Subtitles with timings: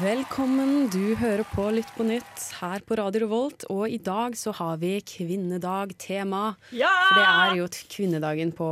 [0.00, 4.52] Velkommen, du hører på Lytt på nytt her på Radio Revolt, og i dag så
[4.58, 6.40] har vi kvinnedag-tema.
[6.72, 8.68] For det er jo kvinnedagen på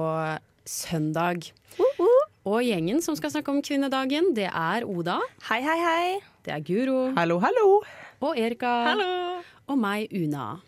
[0.68, 1.46] søndag.
[2.44, 6.18] Og gjengen som skal snakke om kvinnedagen, det er Oda, Hei, hei, hei.
[6.44, 7.68] det er Guro Hallo, hallo.
[8.20, 9.10] og Erika Hallo.
[9.70, 10.58] og meg, Una.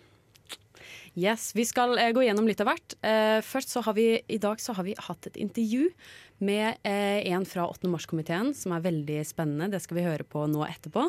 [1.17, 2.95] Yes, Vi skal eh, gå gjennom litt av hvert.
[3.01, 5.87] Eh, først så har vi, I dag så har vi hatt et intervju
[6.39, 7.89] med eh, en fra 8.
[7.93, 9.71] mars-komiteen, som er veldig spennende.
[9.73, 11.09] Det skal vi høre på nå etterpå.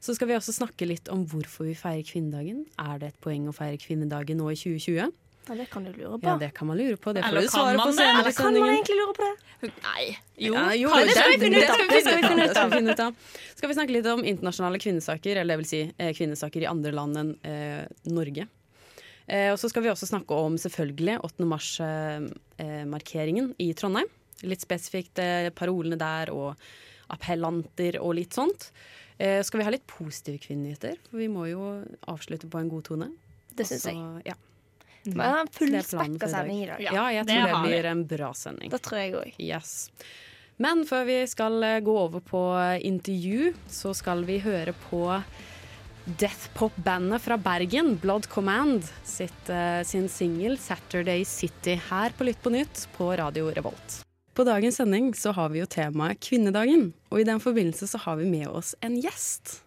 [0.00, 2.66] Så skal vi også snakke litt om hvorfor vi feirer kvinnedagen.
[2.78, 5.10] Er det et poeng å feire kvinnedagen nå i 2020?
[5.48, 6.26] Ja, det kan du lure på.
[6.28, 7.12] Ja, det kan man lure på.
[7.16, 9.22] Det får Eller du svare kan på man senere Eller kan man egentlig lure på
[9.24, 9.36] det?
[9.82, 10.04] Nei.
[10.36, 10.54] Jo.
[10.54, 11.76] Ja, jo, det skal vi finne ut av.
[11.88, 12.52] Det skal vi finne ut av.
[12.52, 13.12] Det skal vi finne ut av.
[13.56, 16.92] Skal vi snakke litt om internasjonale kvinnesaker, eller det vil si eh, kvinnesaker i andre
[16.94, 18.44] land enn eh, Norge.
[19.26, 21.48] Eh, og så skal vi også snakke om selvfølgelig 8.
[21.54, 24.10] mars-markeringen i Trondheim.
[24.46, 26.68] Litt spesifikt eh, parolene der og
[27.12, 28.70] appellanter og litt sånt.
[29.18, 31.00] Eh, skal vi ha litt positive kvinnenyheter?
[31.10, 31.64] For vi må jo
[32.10, 33.10] avslutte på en god tone.
[33.50, 33.98] Det syns jeg.
[34.28, 34.36] Ja.
[35.08, 36.80] Men det er en fullspekka sending i dag.
[36.84, 38.70] ja, jeg tror det, det blir en bra sending.
[38.70, 39.36] Det tror jeg òg.
[39.42, 39.74] Yes.
[40.62, 42.42] Men før vi skal eh, gå over på
[42.86, 45.02] intervju, så skal vi høre på
[46.08, 49.50] deathpop-bandet fra Bergen, Blood Command, sitt,
[49.84, 54.07] sin singel 'Saturday City' her på Lytt på nytt på Radio Revolt.
[54.38, 58.20] På dagens sending så har vi jo temaet kvinnedagen, og i den forbindelse så har
[58.20, 59.64] vi med oss en gjest.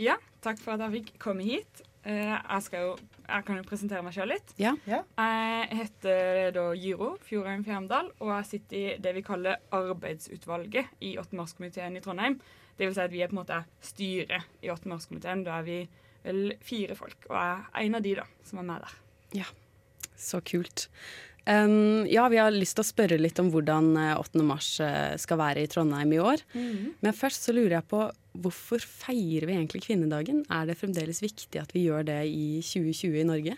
[0.00, 1.82] Ja, takk for at jeg fikk komme hit.
[2.08, 2.94] Eh, jeg, skal jo,
[3.26, 4.54] jeg kan jo presentere meg sjøl litt.
[4.56, 4.72] Ja.
[4.88, 11.18] Jeg heter da Gyro Fjordheim Fjærmdal, og jeg sitter i det vi kaller arbeidsutvalget i
[11.20, 11.36] 8.
[11.36, 12.40] mars-komiteen i Trondheim.
[12.80, 14.88] Det vil si at vi er på en måte styret i 8.
[14.88, 15.44] mars-komiteen.
[15.44, 15.80] Da er vi
[16.24, 18.96] vel fire folk, og jeg er en av de da, som er med der.
[19.42, 19.52] Ja,
[20.16, 20.88] Så kult.
[21.48, 24.42] Um, ja, vi har lyst til å spørre litt om hvordan eh, 8.
[24.44, 26.42] mars eh, skal være i Trondheim i år.
[27.00, 28.04] Men først så lurer jeg på
[28.40, 30.44] hvorfor feirer vi egentlig kvinnedagen?
[30.52, 33.56] Er det fremdeles viktig at vi gjør det i 2020 i Norge?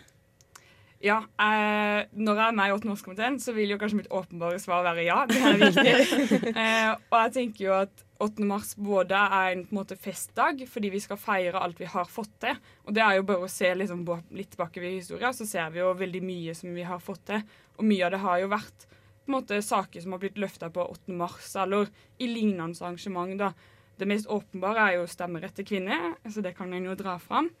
[1.03, 2.87] Ja, eh, Når jeg er med i 8.
[2.87, 5.25] mars-komiteen, så vil jo kanskje mitt åpenbare svar være ja.
[5.27, 5.95] Det er viktig.
[6.61, 8.45] eh, og jeg tenker jo at 8.
[8.47, 12.07] mars både er en, på en måte festdag, fordi vi skal feire alt vi har
[12.07, 12.55] fått til.
[12.87, 15.83] Og det er jo bare å se liksom, litt tilbake ved historien, så ser vi
[15.83, 17.43] jo veldig mye som vi har fått til.
[17.75, 20.71] Og mye av det har jo vært på en måte saker som har blitt løfta
[20.71, 21.19] på 8.
[21.19, 23.35] mars, eller i lignende arrangement.
[23.39, 23.51] da.
[23.99, 27.51] Det mest åpenbare er jo stemmerett til kvinner, så det kan en jo dra fram.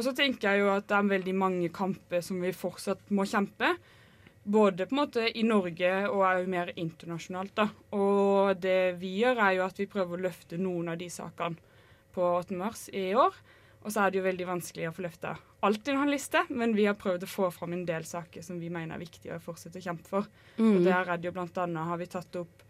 [0.00, 3.26] Og så tenker jeg jo at det er veldig mange kamper som vi fortsatt må
[3.28, 3.74] kjempe.
[4.40, 7.52] Både på en måte i Norge og òg mer internasjonalt.
[7.58, 7.68] da.
[7.92, 11.60] Og det vi gjør, er jo at vi prøver å løfte noen av de sakene
[12.16, 12.56] på 8.
[12.56, 13.36] mars i år.
[13.84, 16.72] Og så er det jo veldig vanskelig å få løfta alt i en liste, men
[16.76, 19.44] vi har prøvd å få fram en del saker som vi mener er viktige å
[19.44, 20.28] fortsette å kjempe for.
[20.56, 22.62] Og der er det jo blant annet har vi tatt opp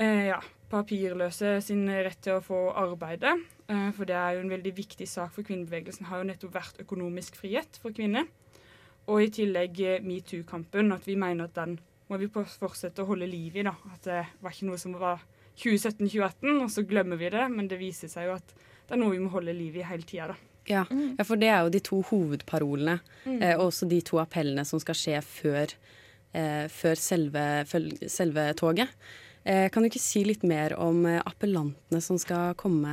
[0.00, 0.38] eh, ja,
[0.72, 3.34] papirløse sin rett til å få arbeide.
[3.70, 6.08] Eh, for det er jo en veldig viktig sak for kvinnebevegelsen.
[6.10, 8.26] har jo nettopp vært økonomisk frihet for kvinner.
[9.08, 11.78] Og i tillegg eh, metoo-kampen, at vi mener at den
[12.10, 13.62] må vi fortsette å holde liv i.
[13.62, 13.76] da.
[13.94, 15.22] At det var ikke noe som var
[15.60, 17.46] 2017-2018, og så glemmer vi det.
[17.54, 18.54] Men det viser seg jo at
[18.88, 20.34] det er noe vi må holde liv i hele tida.
[20.68, 20.84] Ja.
[20.90, 22.98] ja, for det er jo de to hovedparolene,
[23.40, 25.72] eh, også de to appellene som skal skje før,
[26.36, 28.92] eh, før selve, føl- selve toget.
[29.44, 32.92] Eh, kan du ikke si litt mer om eh, appellantene som skal komme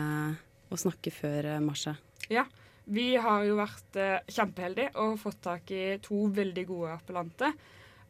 [0.70, 2.00] og snakke før eh, marsjet?
[2.34, 2.46] Ja,
[2.88, 7.58] vi har jo vært eh, kjempeheldige og fått tak i to veldig gode appellanter.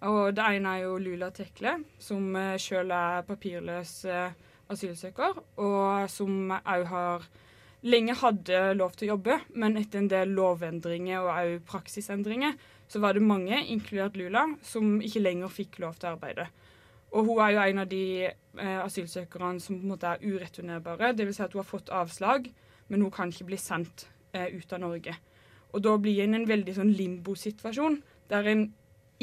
[0.05, 4.35] Og det ene er jo Lula Tekle, som uh, sjøl er papirløs eh,
[4.69, 7.25] asylsøker, og som òg har
[7.87, 12.53] lenge hadde lov til å jobbe, men etter en del lovendringer og òg praksisendringer,
[12.87, 16.45] så var det mange, inkludert Lula, som ikke lenger fikk lov til å arbeide.
[17.15, 21.13] Og hun er jo en av de eh, asylsøkerne som på en måte er ureturnerbare.
[21.15, 21.37] Dvs.
[21.37, 22.49] Si at hun har fått avslag,
[22.87, 25.15] men hun kan ikke bli sendt eh, ut av Norge.
[25.75, 28.01] Og da blir en en veldig sånn limbo-situasjon,
[28.31, 28.67] der en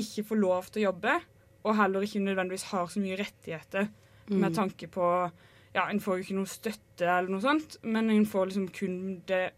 [0.00, 1.18] ikke får lov til å jobbe,
[1.64, 3.88] og heller ikke nødvendigvis har så mye rettigheter
[4.28, 5.30] med tanke på
[5.74, 8.98] Ja, en får jo ikke noe støtte eller noe sånt, men en får liksom kun
[9.26, 9.48] det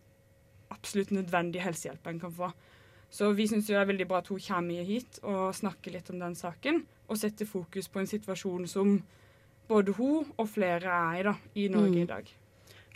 [0.73, 2.49] absolutt nødvendige helsehjelpen en kan få.
[3.11, 6.19] Så vi syns det er veldig bra at hun kommer hit og snakker litt om
[6.21, 8.97] den saken, og setter fokus på en situasjon som
[9.69, 12.03] både hun og flere er i da, i Norge Mm.
[12.03, 12.29] i dag.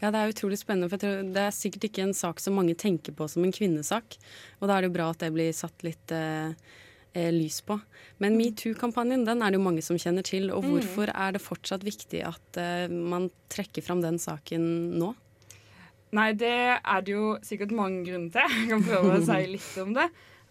[0.00, 2.54] Ja, det er utrolig spennende, for jeg tror det er sikkert ikke en sak som
[2.56, 4.16] mange tenker på som en kvinnesak.
[4.60, 6.54] Og da er det jo bra at det blir satt litt eh,
[7.12, 7.76] eh, lys på.
[8.18, 10.50] Men metoo-kampanjen den er det jo mange som kjenner til.
[10.56, 15.14] Og hvorfor er det fortsatt viktig at eh, man trekker fram den saken nå?
[16.16, 18.56] Nei, det er det jo sikkert mange grunner til.
[18.58, 20.08] Jeg kan prøve å si litt om det.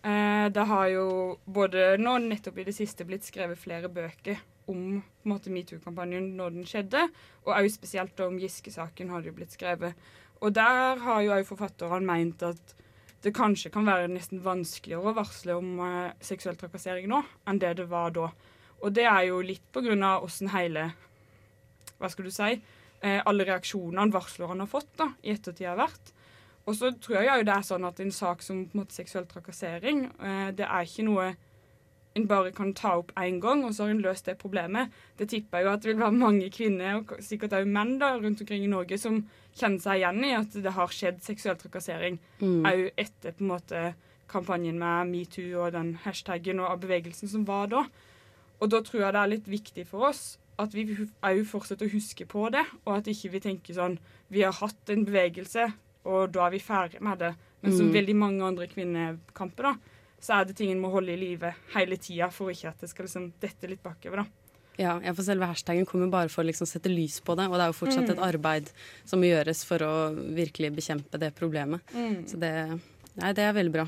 [0.07, 1.07] Eh, det har jo
[1.43, 4.39] både nå nettopp i det siste blitt skrevet flere bøker
[4.71, 7.01] om metoo-kampanjen når den skjedde,
[7.43, 9.97] og også spesielt om Giske-saken har det jo blitt skrevet.
[10.39, 12.75] Og der har jo også forfatterne meint at
[13.25, 17.19] det kanskje kan være nesten vanskeligere å varsle om eh, seksuell trakassering nå
[17.49, 18.29] enn det det var da.
[18.79, 20.93] Og det er jo litt på grunn av åssen hele
[21.99, 22.53] Hva skal du si?
[23.01, 26.11] Eh, alle reaksjonene varsler han har fått da, i ettertid har vært.
[26.67, 28.97] Og så tror jeg jo det er sånn at en sak som på en måte
[28.97, 31.29] seksuell trakassering, eh, det er ikke noe
[32.17, 34.91] en bare kan ta opp én gang, og så har en løst det problemet.
[35.15, 38.15] Det tipper jeg jo at det vil være mange kvinner, og sikkert også menn da,
[38.17, 39.21] rundt omkring i Norge, som
[39.55, 43.83] kjenner seg igjen i at det har skjedd seksuell trakassering òg etter på en måte
[44.29, 47.85] kampanjen med metoo og den hashtaggen og bevegelsen som var da.
[48.59, 51.93] Og da tror jeg det er litt viktig for oss at vi òg fortsetter å
[51.93, 55.69] huske på det, og at ikke vi tenker sånn Vi har hatt en bevegelse,
[56.05, 57.31] og da er vi ferdig med det.
[57.61, 61.19] Men som veldig mange andre kvinnekamper, da, så er det ting en må holde i
[61.19, 64.23] live hele tida for ikke at det skal liksom dette litt bakover.
[64.23, 64.49] da.
[64.79, 67.65] Ja, for selve hashtagen kommer bare for å liksom sette lys på det, og det
[67.65, 68.69] er jo fortsatt et arbeid
[69.03, 69.91] som må gjøres for å
[70.37, 71.83] virkelig bekjempe det problemet.
[72.29, 72.53] Så det,
[73.19, 73.85] nei, det er veldig bra.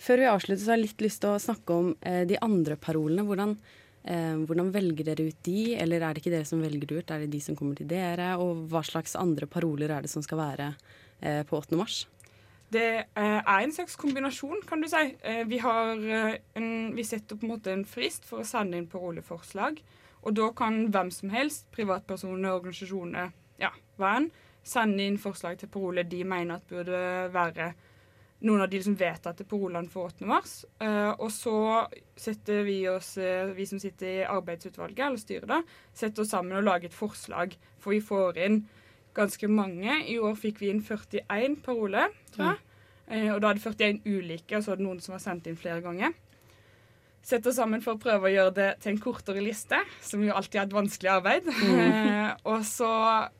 [0.00, 2.78] Før vi avslutter, så har jeg litt lyst til å snakke om eh, de andre
[2.80, 3.26] parolene.
[3.28, 3.52] Hvordan,
[4.02, 7.10] hvordan velger dere ut de, eller er det ikke dere som velger det ut?
[7.12, 8.30] Er det de som kommer til dere?
[8.40, 10.70] Og hva slags andre paroler er det som skal være
[11.20, 11.76] eh, på 8.
[11.76, 12.06] mars?
[12.70, 12.86] Det
[13.18, 15.02] eh, er en slags kombinasjon, kan du si.
[15.26, 18.78] Eh, vi, har, eh, en, vi setter på en måte en frist for å sende
[18.78, 19.80] inn paroleforslag.
[20.22, 24.30] Og da kan hvem som helst, privatpersoner, organisasjoner, ja, hva enn,
[24.62, 27.00] sende inn forslag til parole de mener at burde
[27.34, 27.72] være
[28.46, 30.26] noen av de som vedtatte parolene for 8.
[30.28, 30.54] mars.
[30.82, 31.56] Uh, og så
[32.18, 35.60] setter vi oss, uh, vi som sitter i arbeidsutvalget, eller styret, da,
[35.96, 37.56] setter oss sammen og lager et forslag.
[37.82, 38.62] For vi får inn
[39.16, 40.00] ganske mange.
[40.08, 42.64] I år fikk vi inn 41 paroler, tror jeg.
[43.10, 45.84] Uh, og da det 41 ulike, og så det noen som har sendt inn flere
[45.84, 46.16] ganger.
[47.20, 50.32] Setter oss sammen for å prøve å gjøre det til en kortere liste, som jo
[50.32, 51.50] alltid er et vanskelig arbeid.
[51.50, 52.88] Eh, og så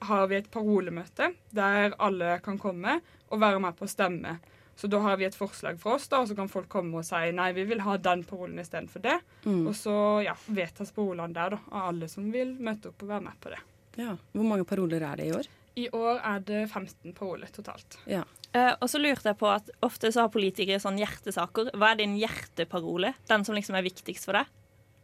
[0.09, 2.99] har vi et parolemøte der alle kan komme
[3.31, 4.35] og være med på å stemme.
[4.81, 7.05] Så da har vi et forslag fra oss, da, og så kan folk komme og
[7.05, 9.19] si nei, vi vil ha den parolen istedenfor det.
[9.51, 9.93] Og så
[10.25, 13.53] ja, vedtas parolene der, da, av alle som vil møte opp og være med på
[13.53, 13.59] det.
[14.01, 14.15] Ja.
[14.33, 15.51] Hvor mange paroler er det i år?
[15.81, 17.99] I år er det 15 paroler totalt.
[18.09, 18.23] Ja.
[18.57, 21.71] Eh, og så lurte jeg på at ofte så har politikere sånn hjertesaker.
[21.79, 23.13] Hva er din hjerteparole?
[23.31, 24.49] Den som liksom er viktigst for deg?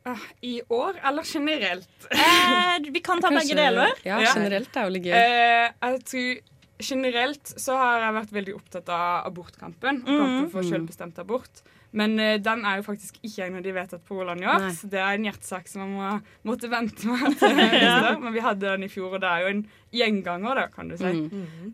[0.07, 2.09] Eh, I år eller generelt?
[2.11, 3.93] Eh, vi kan ta begge deler.
[4.07, 4.33] Ja, Ja.
[4.35, 5.15] generelt er jo litt gøy.
[5.15, 6.41] Eh, jeg tror
[6.83, 10.03] Generelt så har jeg vært veldig opptatt av abortkampen.
[10.05, 11.63] og Kampen for selvbestemt abort.
[11.97, 14.67] Men uh, den er jo faktisk ikke en av de vedtatt på Åland i år.
[14.67, 14.73] Nei.
[14.77, 16.11] Så det er en hjertesak som man må,
[16.51, 18.17] måtte vente med til ja.
[18.21, 19.63] Men vi hadde den i fjor, og det er jo en
[19.97, 21.15] gjenganger, da, kan du si.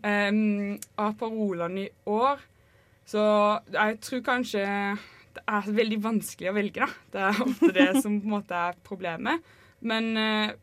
[0.05, 2.41] Um, av parolene i år
[3.09, 3.23] Så
[3.73, 4.63] jeg tror kanskje
[5.33, 7.05] det er veldig vanskelig å velge, da.
[7.11, 9.55] Det er ofte det som på en måte er problemet.
[9.83, 10.53] Men uh,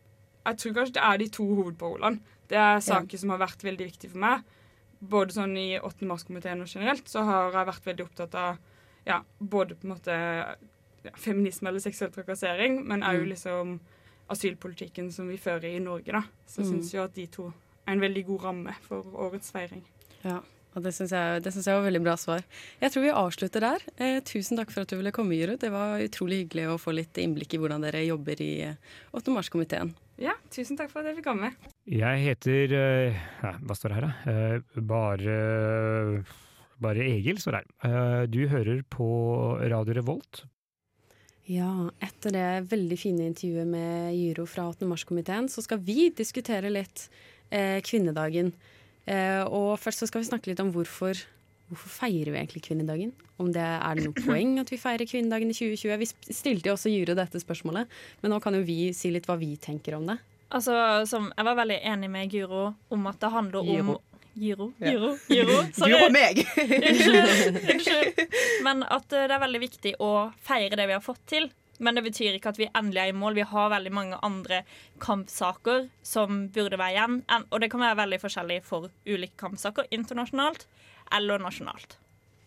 [0.46, 2.38] jeg tror kanskje det er de to hovedparolene.
[2.50, 4.42] Det er saker som har vært veldig viktige for meg.
[5.00, 6.08] Både sånn i 8.
[6.08, 8.58] mars-komiteen og generelt så har jeg vært veldig opptatt av
[9.08, 10.16] ja, både på en måte
[11.06, 13.78] ja, feminisme eller seksuell trakassering, men òg liksom
[14.30, 16.22] asylpolitikken som vi fører i Norge, da.
[16.46, 19.82] Så jeg syns jo at de to er en veldig god ramme for årets feiring.
[20.22, 20.38] Ja,
[20.76, 22.44] og det syns jeg, det synes jeg var veldig bra svar.
[22.78, 23.86] Jeg tror vi avslutter der.
[23.98, 25.58] Eh, tusen takk for at du ville komme, Jurud.
[25.62, 29.34] Det var utrolig hyggelig å få litt innblikk i hvordan dere jobber i eh, 8.
[29.34, 29.90] mars-komiteen.
[30.20, 31.48] Ja, tusen takk for at jeg fikk komme.
[31.88, 34.32] Jeg heter eh, ja, Hva står det her, da?
[34.32, 35.36] Eh, bare
[36.80, 37.70] Bare Egil står det her.
[37.88, 39.06] Eh, Du hører på
[39.72, 40.42] Radio Revolt.
[41.50, 41.70] Ja,
[42.04, 44.86] etter det veldig fine intervjuet med Gyro fra 8.
[44.86, 47.08] mars-komiteen, så skal vi diskutere litt
[47.50, 48.52] eh, kvinnedagen.
[49.08, 51.18] Eh, og først så skal vi snakke litt om hvorfor,
[51.70, 53.12] hvorfor feirer vi egentlig kvinnedagen.
[53.40, 55.96] Om det Er det noe poeng at vi feirer kvinnedagen i 2020?
[56.02, 57.88] Vi stilte jo også Gyro dette spørsmålet,
[58.20, 60.18] men nå kan jo vi si litt hva vi tenker om det.
[60.50, 60.74] Altså,
[61.06, 64.00] som, jeg var veldig enig med Guro om at det handler om Gyro.
[64.34, 64.72] Gyro?
[64.78, 65.14] Gyro?
[65.28, 65.56] Gyro?
[65.78, 65.94] Sorry.
[65.94, 66.42] Du meg!
[66.90, 67.62] Unnskyld.
[67.74, 68.36] Unnskyld.
[68.66, 70.10] Men at eh, det er veldig viktig å
[70.42, 71.50] feire det vi har fått til.
[71.80, 73.38] Men det betyr ikke at vi endelig er i mål.
[73.38, 74.62] Vi har veldig mange andre
[75.00, 77.20] kampsaker som burde være igjen.
[77.48, 80.66] Og det kan være veldig forskjellig for ulike kampsaker internasjonalt
[81.14, 81.96] eller nasjonalt.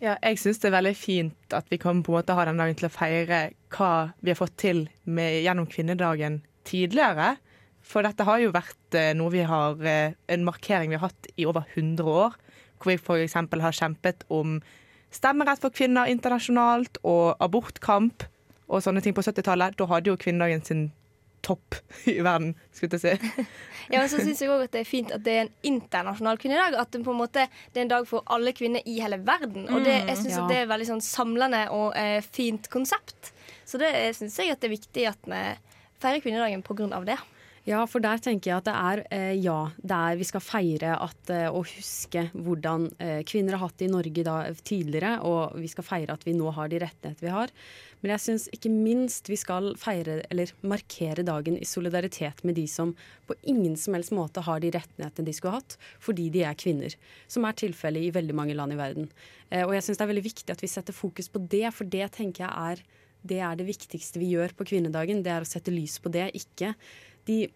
[0.03, 2.59] Ja, jeg syns det er veldig fint at vi kan på en måte ha den
[2.59, 7.37] dagen til å feire hva vi har fått til med, gjennom kvinnedagen tidligere.
[7.83, 11.29] For dette har jo vært eh, noe vi har eh, en markering vi har hatt
[11.35, 12.35] i over 100 år.
[12.83, 13.37] Hvor vi f.eks.
[13.37, 14.57] har kjempet om
[15.13, 18.25] stemmerett for kvinner internasjonalt og abortkamp
[18.67, 19.77] og sånne ting på 70-tallet.
[19.79, 20.83] Da hadde jo kvinnedagen sin
[21.43, 21.77] topp
[22.11, 23.45] i verden, skulle jeg si.
[23.91, 26.37] Ja, men så synes jeg også at det er fint at det er en internasjonal
[26.39, 26.77] kvinnedag.
[26.79, 27.43] At det på en måte
[27.75, 29.67] det er en dag for alle kvinner i hele verden.
[29.67, 30.45] Og det, jeg synes ja.
[30.47, 33.33] det er veldig sånn samlende og eh, fint konsept.
[33.67, 35.43] Så det syns jeg at det er viktig at vi
[35.99, 37.19] feirer kvinnedagen på grunn av det.
[37.63, 40.97] Ja, for der tenker jeg at det er eh, ja, det er vi skal feire
[40.99, 44.33] at, eh, og huske hvordan eh, kvinner har hatt det i Norge da,
[44.67, 47.53] tidligere, og vi skal feire at vi nå har de rettigheter vi har.
[48.01, 52.65] Men jeg syns ikke minst vi skal feire, eller markere dagen i solidaritet med de
[52.67, 52.91] som
[53.29, 56.97] på ingen som helst måte har de rettighetene de skulle hatt, fordi de er kvinner.
[57.31, 59.07] Som er tilfellet i veldig mange land i verden.
[59.47, 61.87] Eh, og jeg syns det er veldig viktig at vi setter fokus på det, for
[61.87, 62.83] det tenker jeg er
[63.23, 65.23] det er det viktigste vi gjør på kvinnedagen.
[65.23, 66.73] Det er å sette lys på det, ikke
[67.29, 67.47] de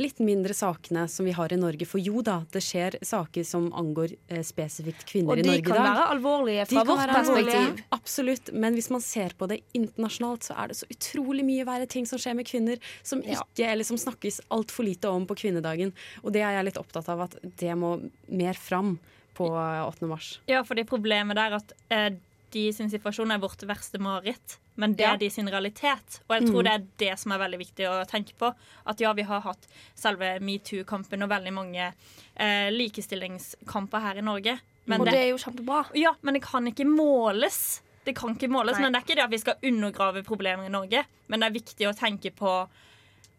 [0.00, 1.86] litt mindre sakene som vi har i Norge.
[1.86, 5.66] For jo da, det skjer saker som angår eh, spesifikt kvinner Og i Norge i
[5.68, 5.84] kan dag.
[5.92, 7.84] være alvorlige De fra kan vårt være alvorlige, perspektiv.
[7.98, 8.50] Absolutt.
[8.64, 12.08] Men hvis man ser på det internasjonalt, så er det så utrolig mye verre ting
[12.08, 13.44] som skjer med kvinner som Ja.
[13.44, 15.92] ikke, eller som snakkes altfor lite om på kvinnedagen.
[16.24, 17.94] Og det er jeg litt opptatt av at det må
[18.32, 18.96] mer fram
[19.38, 20.08] på eh, 8.
[20.10, 20.32] mars.
[20.50, 22.10] Ja, fordi problemet der er at eh,
[22.52, 25.12] de sin situasjon er vårt verste mareritt, men det Ja.
[25.14, 26.20] er de sin realitet.
[26.28, 26.64] Og jeg tror Mm.
[26.64, 28.54] det er det som er veldig viktig å tenke på.
[28.86, 31.92] At ja, vi har hatt selve metoo-kampen og veldig mange
[32.36, 34.58] eh, likestillingskamper her i Norge.
[34.86, 35.86] Men Og det er jo kjempebra.
[35.94, 37.80] Ja, men det kan ikke måles.
[38.04, 38.82] Det kan ikke måles, Nei.
[38.82, 41.04] Men det er ikke det at vi skal undergrave problemer i Norge.
[41.28, 42.68] Men det er viktig å tenke på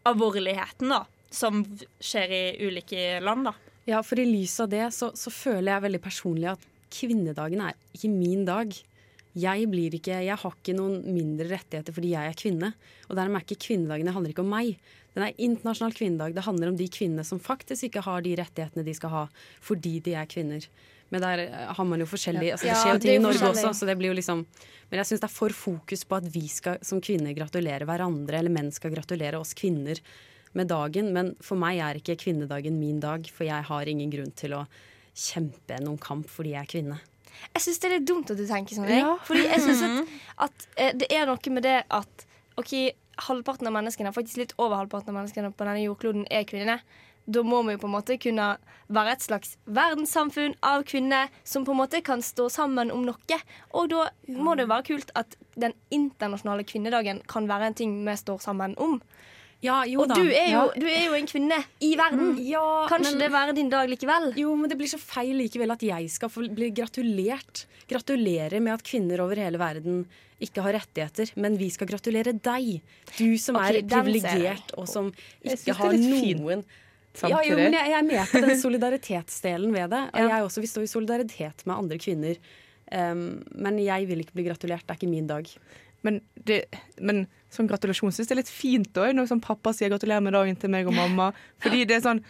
[0.05, 1.63] alvorligheten da, som
[1.99, 3.45] skjer i ulike land.
[3.45, 3.53] da.
[3.87, 6.59] Ja, for i lys av det så, så føler jeg veldig personlig at
[6.93, 8.71] kvinnedagen er ikke min dag.
[9.33, 12.73] Jeg, blir ikke, jeg har ikke noen mindre rettigheter fordi jeg er kvinne.
[13.09, 14.75] Og dermed er ikke kvinnedagen det handler ikke om meg.
[15.13, 16.35] Den er internasjonal kvinnedag.
[16.35, 19.23] Det handler om de kvinnene som faktisk ikke har de rettighetene de skal ha
[19.61, 20.67] fordi de er kvinner.
[21.13, 23.49] Men der eh, har man jo forskjellig altså Det skjer jo ja, ting i Norge
[23.51, 24.45] også, så det blir jo liksom
[24.89, 28.39] Men jeg syns det er for fokus på at vi skal som kvinner gratulere hverandre,
[28.39, 30.01] eller menn skal gratulere oss kvinner
[30.53, 31.09] med dagen.
[31.13, 34.67] Men for meg er ikke kvinnedagen min dag, for jeg har ingen grunn til å
[35.13, 36.99] kjempe noen kamp fordi jeg er kvinne.
[37.53, 38.91] Jeg syns det er litt dumt at du tenker sånn.
[38.91, 39.15] Ja.
[39.27, 40.13] Fordi jeg synes at,
[40.47, 42.27] at eh, det er noe med det at
[42.59, 42.73] OK,
[43.27, 46.83] halvparten av menneskene, faktisk litt over halvparten av menneskene på denne jordkloden, er kvinner.
[47.25, 48.49] Da må vi jo på en måte kunne
[48.93, 53.37] være et slags verdenssamfunn av kvinner som på en måte kan stå sammen om noe.
[53.71, 58.17] Og da må det være kult at den internasjonale kvinnedagen kan være en ting vi
[58.19, 58.99] står sammen om.
[59.63, 60.17] Ja, jo og da.
[60.20, 60.72] du er, jo, Ja.
[60.75, 62.34] du er jo en kvinne i verden.
[62.36, 64.34] Mm, ja, Kanskje men- det være din dag likevel?
[64.38, 67.65] Jo, men det blir så feil likevel at jeg skal få bli gratulert.
[67.88, 70.05] Gratulere med at kvinner over hele verden
[70.41, 72.82] ikke har rettigheter, men vi skal gratulere deg.
[73.17, 75.12] Du som okay, er privilegert og som
[75.43, 76.63] ikke har noen
[77.22, 80.01] ja, jo, men jeg, jeg er med på den solidaritetsdelen ved det.
[80.17, 82.39] Og jeg også vil stå i solidaritet med andre kvinner.
[82.93, 84.84] Um, men jeg vil ikke bli gratulert.
[84.88, 85.48] Det er ikke min dag.
[86.03, 86.65] Men, det,
[87.00, 90.36] men sånn gratulasjon syns jeg er litt fint òg, når sånn pappa sier gratulerer med
[90.36, 91.31] dagen til meg og mamma.
[91.63, 92.25] Fordi det er sånn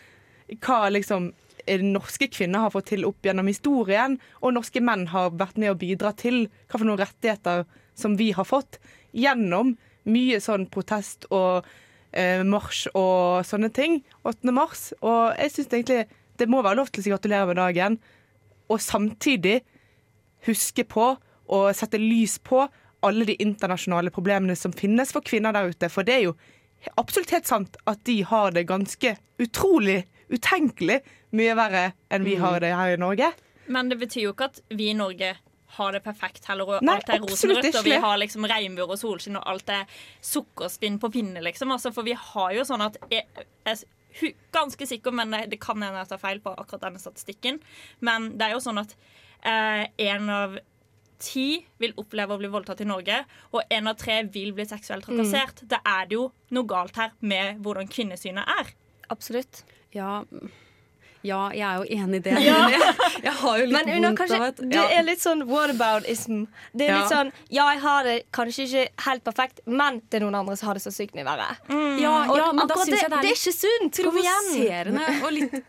[0.62, 1.32] Hva liksom
[1.80, 5.80] norske kvinner har fått til opp gjennom historien, og norske menn har vært med å
[5.80, 7.64] bidra til hva for noen rettigheter
[7.96, 8.82] som vi har fått,
[9.16, 11.64] gjennom mye sånn protest og
[12.12, 14.02] eh, marsj og sånne ting.
[14.28, 14.52] 8.
[14.52, 14.90] mars.
[15.02, 16.02] Og jeg syns egentlig
[16.42, 18.00] det må være lov til å si gratulerer med dagen,
[18.68, 19.62] og samtidig
[20.48, 21.14] huske på
[21.54, 22.64] og sette lys på
[23.06, 25.90] alle de internasjonale problemene som finnes for kvinner der ute.
[25.92, 26.36] For det er jo
[27.00, 31.02] absolutt helt sant at de har det ganske utrolig, utenkelig
[31.38, 33.32] mye verre enn vi har det her i Norge.
[33.72, 35.36] Men det betyr jo ikke at vi i Norge
[35.74, 39.00] har det perfekt heller, og Nei, alt er rosenrødt, og vi har liksom regnbuer og
[39.00, 39.88] solskinn, og alt er
[40.22, 41.72] sukkerspinn på pinne, liksom.
[41.74, 43.26] Altså, for vi har jo sånn at jeg,
[43.66, 47.58] jeg ganske sikker, men det kan hende jeg tar feil på akkurat denne statistikken,
[48.06, 48.94] men det er jo sånn at
[49.44, 50.60] en av
[51.20, 53.22] ti vil oppleve å bli voldtatt i Norge,
[53.54, 55.64] og én av tre vil bli seksuelt trakassert.
[55.70, 58.74] Da er det jo noe galt her med hvordan kvinnesynet er.
[59.14, 59.64] Absolutt.
[59.94, 60.24] Ja,
[61.24, 62.34] ja jeg er jo enig i det.
[62.50, 62.58] Ja.
[63.24, 66.46] jeg, har jo litt Men vondt kanskje, av at det er litt sånn whataboutism.
[66.74, 67.02] Det er Ja.
[67.02, 70.58] litt sånn Ja, jeg har det kanskje ikke helt perfekt, men det er noen andre
[70.60, 71.52] som har det så sykt mye verre.
[72.02, 74.02] Ja, Og ja, men da syns jeg det er det er ikke sunt.
[74.04, 75.60] Provoserende og litt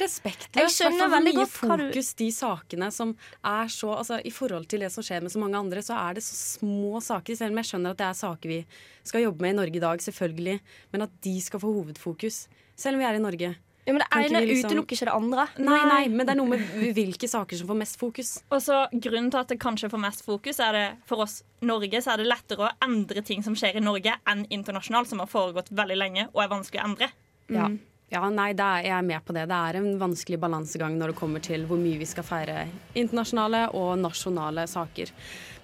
[0.00, 0.56] respektløst.
[0.60, 4.68] Jeg skjønner veldig godt hva du- fokus de sakene som er så altså, I forhold
[4.68, 7.36] til det som skjer med så mange andre, så er det så små saker.
[7.36, 8.64] Selv om jeg skjønner at det er saker vi
[9.04, 10.60] skal jobbe med i Norge i dag, selvfølgelig.
[10.92, 12.46] Men at de skal få hovedfokus.
[12.76, 13.56] Selv om vi er i Norge.
[13.88, 15.48] Ja, men det ene liksom- utelukker ikke det andre.
[15.56, 16.60] Nei, nei, men det er noe med
[16.94, 18.42] hvilke saker som får mest fokus.
[18.52, 21.96] Og så Grunnen til at det kanskje får mest fokus, er det for oss Norge
[22.02, 25.26] så er det lettere å endre ting som skjer i Norge, enn internasjonalt, som har
[25.26, 27.08] foregått veldig lenge og er vanskelig å endre.
[27.48, 27.68] Ja.
[27.68, 27.78] Mm.
[28.08, 29.44] Ja, nei, det er, jeg er med på det.
[29.50, 32.62] Det er en vanskelig balansegang når det kommer til hvor mye vi skal feire
[32.96, 35.12] internasjonale og nasjonale saker.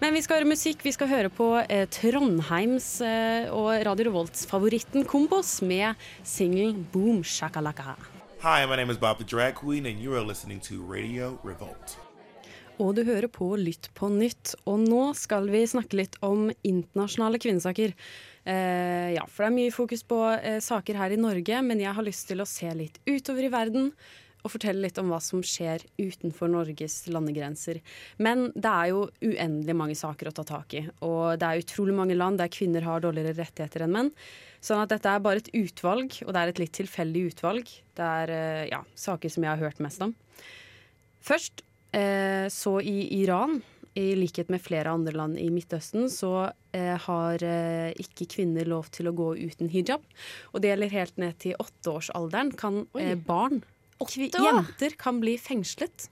[0.02, 0.84] Men vi skal høre musikk.
[0.84, 7.96] Vi skal høre på eh, Trondheims eh, og Radio Revolts-favoritten Kombos med singelen Boom Shakalaka.
[8.44, 11.96] Hi, my name is Bob the Drag Queen, and you are listening to Radio Revolt.
[12.76, 14.52] Og du hører på Lytt på nytt.
[14.68, 17.94] Og nå skal vi snakke litt om internasjonale kvinnesaker.
[18.44, 21.96] Eh, ja, for det er mye fokus på eh, saker her i Norge, men jeg
[21.96, 23.90] har lyst til å se litt utover i verden.
[24.44, 27.78] Og fortelle litt om hva som skjer utenfor Norges landegrenser.
[28.20, 30.82] Men det er jo uendelig mange saker å ta tak i.
[31.06, 34.10] Og det er utrolig mange land der kvinner har dårligere rettigheter enn menn.
[34.60, 37.72] Sånn at dette er bare et utvalg, og det er et litt tilfeldig utvalg.
[37.96, 40.12] Det er eh, ja, saker som jeg har hørt mest om.
[41.24, 41.64] Først
[42.50, 43.60] så i Iran,
[43.94, 48.90] i likhet med flere andre land i Midtøsten, så eh, har eh, ikke kvinner lov
[48.94, 50.02] til å gå uten hijab.
[50.52, 52.50] Og det gjelder helt ned til åtteårsalderen.
[52.58, 53.62] Kan eh, barn,
[54.02, 56.08] jenter, kan bli fengslet.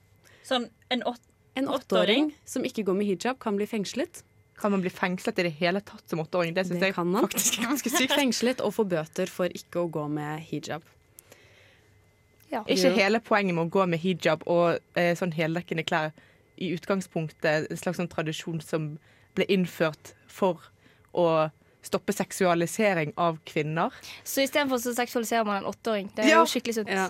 [0.46, 1.20] Sånn en, åt
[1.58, 4.22] En åtteåring som ikke går med hijab, kan bli fengslet.
[4.56, 6.54] Kan man bli fengslet i det hele tatt som åtteåring?
[6.54, 7.26] Det syns jeg kan man.
[7.26, 8.14] faktisk er ganske sykt.
[8.14, 10.86] Fengslet og få bøter for ikke å gå med hijab.
[12.52, 12.60] Ja.
[12.68, 16.10] ikke hele poenget med å gå med hijab og eh, sånn heldekkende klær
[16.62, 18.92] i utgangspunktet en slags sånn tradisjon som
[19.36, 20.60] ble innført for
[21.16, 21.26] å
[21.82, 23.90] stoppe seksualisering av kvinner?
[24.24, 26.10] Så istedenfor så seksualiserer man en åtteåring.
[26.14, 26.44] Det er Ja.
[26.44, 26.88] jo skikkelig sunt.
[26.88, 27.08] Ja,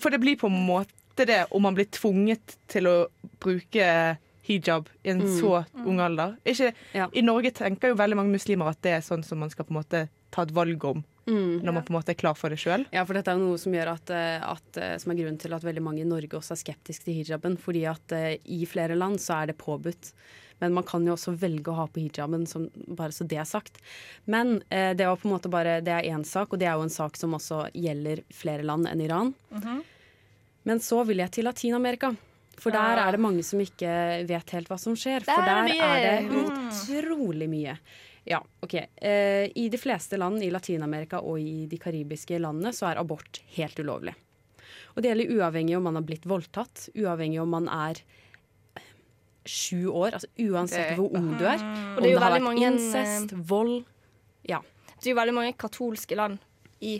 [0.00, 3.06] for det blir på en måte det om man blir tvunget til å
[3.40, 5.40] bruke hijab i en Mm.
[5.40, 6.36] så ung alder.
[6.44, 6.72] Ikke,
[7.12, 9.70] I Norge tenker jo veldig mange muslimer at det er sånn som man skal på
[9.70, 11.60] en måte ta et valg om Mm.
[11.62, 12.84] når man på en måte er klar for det sjøl.
[12.94, 15.54] Ja, for dette er noe som, gjør at, eh, at, eh, som er grunnen til
[15.54, 17.56] at veldig mange i Norge også er skeptiske til hijaben.
[17.60, 20.10] Fordi at uh, i flere land så er det påbudt.
[20.60, 23.48] Men man kan jo også velge å ha på hijaben, som, bare så det er
[23.48, 23.78] sagt.
[24.26, 26.76] Men uh, det var på en måte bare, det er én sak, og det er
[26.76, 29.32] jo en sak som også gjelder flere land enn Iran.
[30.68, 32.12] Men så vil jeg til Latin-Amerika.
[32.60, 33.90] For der er det mange som ikke
[34.28, 35.24] vet helt hva som skjer.
[35.24, 37.78] Der For er der er det utrolig mye.
[38.28, 38.74] Ja, ok.
[38.96, 43.40] Eh, I de fleste land i Latin-Amerika og i de karibiske landene så er abort
[43.56, 44.14] helt ulovlig.
[44.94, 48.02] Og det gjelder uavhengig om man har blitt voldtatt, uavhengig om man er
[49.48, 51.62] sju år, altså uansett hvor ung du er.
[51.62, 53.78] Og Om det er jo har vært mange, incest, vold.
[54.48, 54.60] Ja.
[54.98, 56.38] Det er jo veldig mange katolske land
[56.84, 56.98] i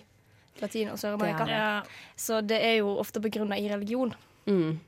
[0.61, 1.47] Latin- og Sør-Amerika.
[1.47, 1.83] Er
[2.17, 4.15] Så det er jo ofte begrunna i religion.
[4.47, 4.81] Mm.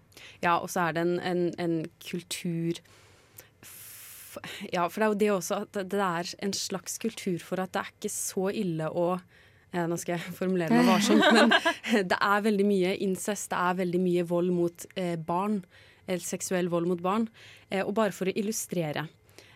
[0.43, 2.81] Ja, og så er det en, en, en kultur
[4.73, 7.73] Ja, for det er jo det også at det er en slags kultur for at
[7.75, 11.55] det er ikke så ille å eh, Nå skal jeg formulere meg varsomt, men
[12.11, 15.63] det er veldig mye incest, det er veldig mye vold mot eh, barn.
[16.07, 17.29] Eller seksuell vold mot barn.
[17.71, 19.07] Eh, og bare for å illustrere.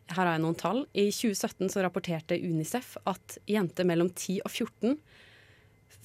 [0.06, 0.84] Her har jeg noen tall.
[0.94, 4.98] I 2017 så rapporterte Unicef at jenter mellom 10 og 14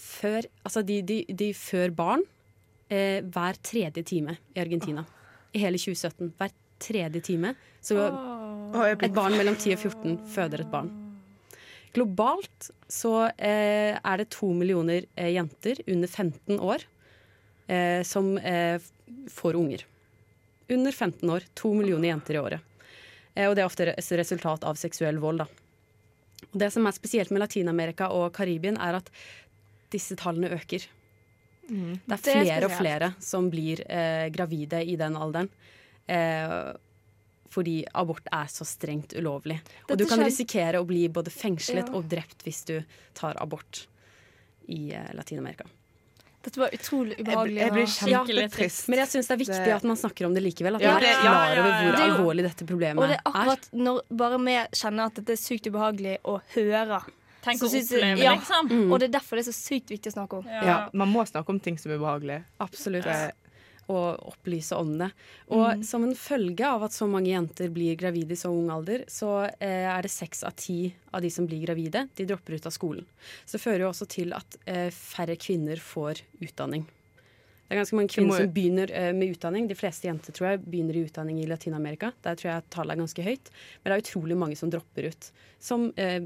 [0.02, 2.24] før, altså de, de, de før barn
[2.90, 5.06] eh, hver tredje time i Argentina.
[5.54, 6.34] I hele 2017.
[6.40, 7.54] Hver tredje time.
[7.82, 7.98] Så
[9.06, 10.90] et barn mellom 10 og 14 føder et barn.
[11.94, 16.86] Globalt så eh, er det to millioner eh, jenter under 15 år
[17.68, 18.80] eh, som eh,
[19.32, 19.84] får unger.
[20.72, 21.44] Under 15 år.
[21.60, 22.62] To millioner jenter i året.
[23.36, 25.50] Eh, og det er ofte res- resultat av seksuell vold, da.
[26.52, 29.12] Og det som er spesielt med Latin-Amerika og Karibien, er at
[29.92, 30.88] disse tallene øker.
[31.68, 35.52] Det er Det er flere og flere som blir eh, gravide i den alderen.
[36.08, 36.72] Eh,
[37.52, 39.60] fordi abort er så strengt ulovlig.
[39.90, 41.94] Og du kan skjer- risikere å bli både fengslet Ja.
[42.00, 42.78] og drept hvis du
[43.14, 43.86] tar abort
[44.72, 45.66] i eh, Latin-Amerika.
[46.42, 47.60] Dette var utrolig ubehagelig.
[47.62, 48.88] Jeg blir ja, kjempetrist.
[48.90, 50.76] Men jeg syns det er viktig Det- at man snakker om det likevel.
[50.76, 53.68] At Ja, man er klar over hvor Det alvorlig dette problemet Og det er akkurat
[53.74, 57.02] når bare vi kjenner at dette er sykt ubehagelig å høre.
[57.44, 58.34] Tenk å oppleve, ja.
[58.38, 58.68] liksom.
[58.70, 58.92] Mm.
[58.94, 60.46] Og det er derfor det er så sykt viktig å snakke om.
[60.46, 62.44] Ja, man må snakke om ting som er ubehagelige.
[62.60, 63.04] Absolutt.
[63.04, 63.34] Det-
[63.92, 65.10] Og opplyse om det.
[65.52, 65.84] Og Mm.
[65.84, 69.50] som en følge av at så mange jenter blir gravide i så ung alder, så
[69.60, 72.72] eh, er det seks av ti av de som blir gravide, de dropper ut av
[72.72, 73.06] skolen.
[73.46, 76.86] Så det fører jo også til at eh, færre kvinner får utdanning.
[77.72, 79.68] Det er ganske mange må kvinner som begynner eh, med utdanning.
[79.70, 82.10] De fleste jenter tror jeg begynner i utdanning i Latin-Amerika.
[82.22, 83.52] Der tror jeg tallet er ganske høyt.
[83.80, 86.20] Men det er utrolig mange som dropper ut som eh,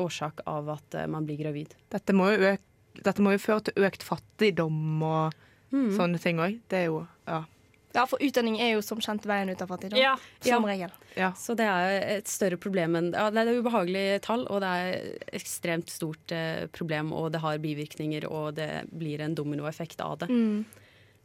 [0.00, 1.74] årsak av at eh, man blir gravid.
[1.92, 2.64] Dette må jo, øke,
[3.04, 5.36] dette må jo føre til økt fattigdom og
[5.72, 5.90] Mm.
[5.96, 6.60] sånne ting òg.
[6.68, 7.44] Det er jo Ja.
[7.92, 9.98] Ja, for utdanning er jo som kjent veien ut av fattigdom.
[9.98, 10.14] Ja.
[10.40, 10.68] Som Ja.
[10.68, 10.90] regel.
[11.34, 14.92] Så det er et større problem enn ja, Det er ubehagelige tall, og det er
[14.94, 20.18] et ekstremt stort eh, problem, og det har bivirkninger, og det blir en dominoeffekt av
[20.18, 20.28] det.
[20.28, 20.64] Mm.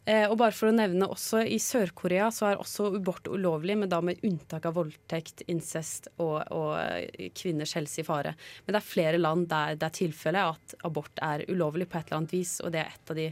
[0.07, 3.89] Eh, og bare for å nevne også I Sør-Korea så er også abort ulovlig, men
[3.89, 8.35] da med unntak av voldtekt, incest og, og eh, kvinners helse i fare.
[8.65, 12.07] Men det er flere land der det er tilfellet at abort er ulovlig på et
[12.07, 13.31] eller annet vis, og det er et av de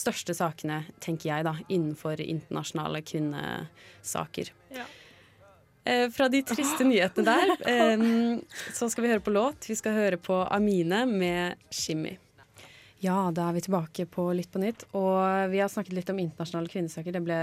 [0.00, 4.52] største sakene, tenker jeg, da, innenfor internasjonale kvinnesaker.
[4.74, 4.86] Ja.
[5.84, 8.08] Eh, fra de triste nyhetene der, eh,
[8.76, 9.68] så skal vi høre på låt.
[9.70, 12.18] Vi skal høre på Amine med 'Shimmy'.
[13.00, 14.84] Ja, da er vi tilbake på Litt på nytt.
[14.92, 17.14] Og vi har snakket litt om internasjonale kvinnesaker.
[17.16, 17.38] Det ble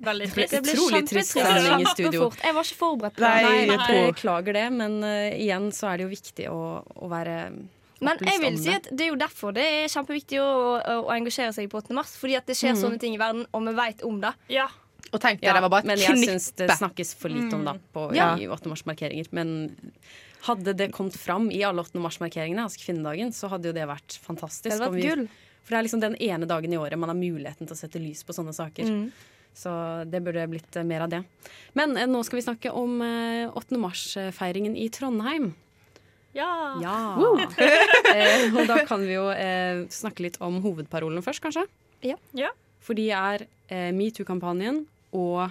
[0.00, 0.54] Veldig trist.
[0.54, 2.30] Det ble utrolig trist stemning i studio.
[2.40, 3.32] Jeg var ikke forberedt på det.
[3.44, 7.12] Nei, Nei, jeg beklager det, men uh, igjen så er det jo viktig å, å
[7.12, 7.36] være
[8.02, 10.50] Men jeg vil si at det er jo derfor det er kjempeviktig å,
[10.82, 11.94] å, å engasjere seg på 8.
[11.96, 12.16] mars.
[12.18, 12.80] Fordi at det skjer Mm.
[12.82, 14.32] sånne ting i verden, og vi veit om det.
[14.50, 14.68] Ja.
[15.12, 16.08] Og tenk deg, Ja, det var bare et knippe.
[16.08, 18.34] men jeg syns det snakkes for lite om det på, Ja.
[18.36, 18.66] i 8.
[18.70, 19.26] mars-markeringer.
[19.32, 19.76] Men
[20.48, 22.00] hadde det kommet fram i alle 8.
[22.00, 24.64] mars-markeringene, altså kvinnedagen, så hadde jo det vært fantastisk.
[24.70, 25.28] Det hadde vært gull.
[25.62, 28.00] For det er liksom den ene dagen i året man har muligheten til å sette
[28.02, 28.82] lys på sånne saker.
[28.88, 29.12] Mm.
[29.54, 29.70] Så
[30.10, 31.24] det burde blitt eh, mer av det.
[31.74, 33.76] Men eh, nå skal vi snakke om eh, 8.
[33.78, 35.54] mars-feiringen i Trondheim.
[36.34, 36.50] Ja.
[36.80, 36.96] Ja.
[38.16, 41.66] eh, og da kan vi jo eh, snakke litt om hovedparolen først, kanskje.
[42.02, 42.50] Ja.
[42.82, 45.50] For de er eh, metoo-kampanjen og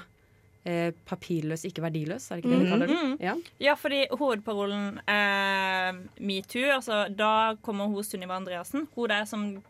[0.65, 2.96] eh, papirløs, ikke verdiløs, er det ikke det vi kaller det?
[2.98, 3.17] -hmm.
[3.24, 3.36] Ja.
[3.60, 8.88] Ja, fordi hovedparolen eh, metoo, altså da kommer hun Sunniva Andreassen.
[8.96, 9.63] Hun der som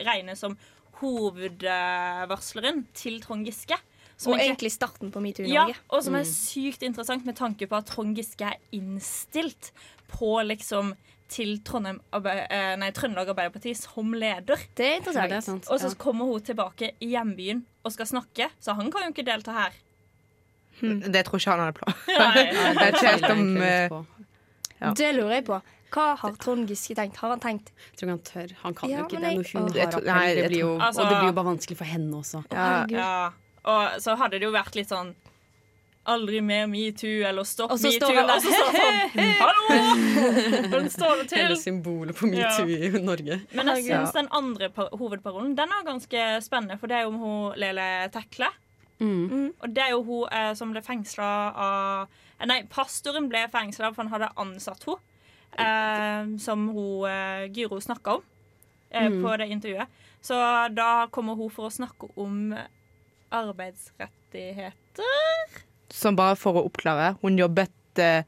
[0.00, 0.58] regnes som
[1.00, 3.76] hovedvarsleren til Trond Giske.
[4.16, 6.24] Som Og egentlig starten på metoo i ja, og som er Mm.
[6.32, 9.72] sykt interessant med tanke på at Trond Giske er innstilt
[10.08, 10.94] på liksom
[11.28, 14.60] til Trondheim, Arbe- eh, nei, Trøndelag Arbeiderparti som leder.
[14.78, 15.28] Det er interessant.
[15.32, 15.66] Det er sant.
[15.74, 19.24] Og så kommer hun tilbake i hjembyen og skal snakke, så han kan jo ikke
[19.26, 19.72] delta her.
[20.80, 21.94] Det tror ikke han hadde plan.
[22.06, 22.44] Nei.
[22.76, 23.96] Det er ikke helt om eh.
[24.76, 24.90] Ja.
[24.92, 25.58] Det lurer jeg på.
[25.96, 27.16] Hva har Trond Giske tenkt?
[27.22, 28.50] Har han tenkt Jeg tror han tør.
[28.62, 30.04] Han kan Ja, jo ikke det når hun har tror- appell.
[30.10, 32.44] nei, Det blir jo, Altså- og det blir jo bare vanskelig for henne også.
[32.52, 32.86] ja.
[32.90, 33.30] Ja.
[33.66, 35.14] Og så hadde det jo vært litt sånn
[36.06, 38.06] Aldri mer metoo eller stopp Og så metoo.
[38.08, 38.72] står han der, Og så står han
[39.16, 39.62] sånn Hallo!
[40.70, 41.38] Hvordan står det til?
[41.42, 42.70] Hele symbolet på metoo i
[43.02, 43.40] Norge.
[43.52, 43.96] Men jeg Ja.
[44.04, 47.88] syns den andre hovedparolen Den er ganske spennende, for det er jo om hun Lele
[48.14, 48.46] Tekle.
[49.00, 49.50] Mm.
[49.60, 52.06] Og det er jo hun eh, som ble fengsla av
[52.40, 55.00] eh, Nei, pastoren ble fengsla for han hadde ansatt henne.
[55.58, 58.22] Eh, som hun eh, Gyro snakka om
[58.90, 59.22] eh, Mm.
[59.24, 59.86] på det intervjuet.
[60.22, 60.34] Så
[60.74, 62.54] da kommer hun for å snakke om
[63.30, 65.04] arbeidsrettigheter.
[65.96, 68.26] Som bare for å oppklare, hun jobbet eh,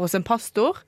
[0.00, 0.78] hos en pastor.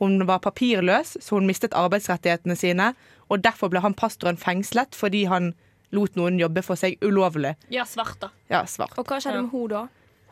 [0.00, 2.92] Hun var papirløs, så hun mistet arbeidsrettighetene sine.
[3.28, 5.52] Og derfor ble han pastoren fengslet, fordi han
[5.92, 7.52] lot noen jobbe for seg ulovlig.
[7.70, 8.30] Ja, svart, da.
[8.50, 8.96] Ja, svart.
[8.98, 9.42] Og hva skjedde Ja.
[9.44, 9.82] med hun da?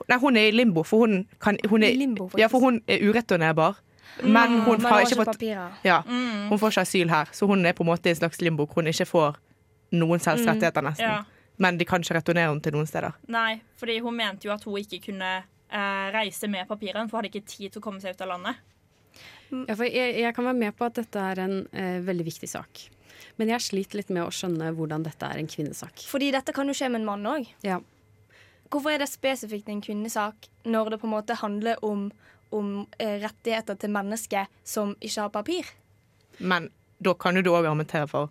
[0.08, 2.80] Nei, hun er i limbo, for hun, kan, hun, er, I limbo, ja, for hun
[2.88, 3.76] er ureturnerbar.
[4.24, 5.42] Men hun Men har har ikke fått
[5.84, 6.48] ja, Mm.
[6.48, 8.64] Hun får ikke asyl her, så hun er på en måte i en slags limbo
[8.66, 9.36] hvor hun ikke får
[9.92, 11.04] noen selvrettigheter, nesten.
[11.04, 11.04] nesten.
[11.04, 11.24] Ja.
[11.60, 13.16] Men de kan ikke returnere henne til noen steder.
[13.32, 17.22] Nei, fordi hun mente jo at hun ikke kunne eh, reise med papirene, for hun
[17.22, 18.62] hadde ikke tid til å komme seg ut av landet.
[19.50, 22.48] Ja, for jeg, jeg kan være med på at dette er en eh, veldig viktig
[22.48, 22.86] sak.
[23.40, 26.04] Men jeg sliter litt med å skjønne hvordan dette er en kvinnesak.
[26.08, 27.48] Fordi dette kan jo skje med en mann òg.
[27.66, 27.80] Ja.
[28.70, 32.08] Hvorfor er det spesifikt en kvinnesak når det på en måte handler om,
[32.54, 35.72] om eh, rettigheter til mennesker som ikke har papir?
[36.38, 36.70] Men
[37.02, 38.30] da kan du òg argumentere for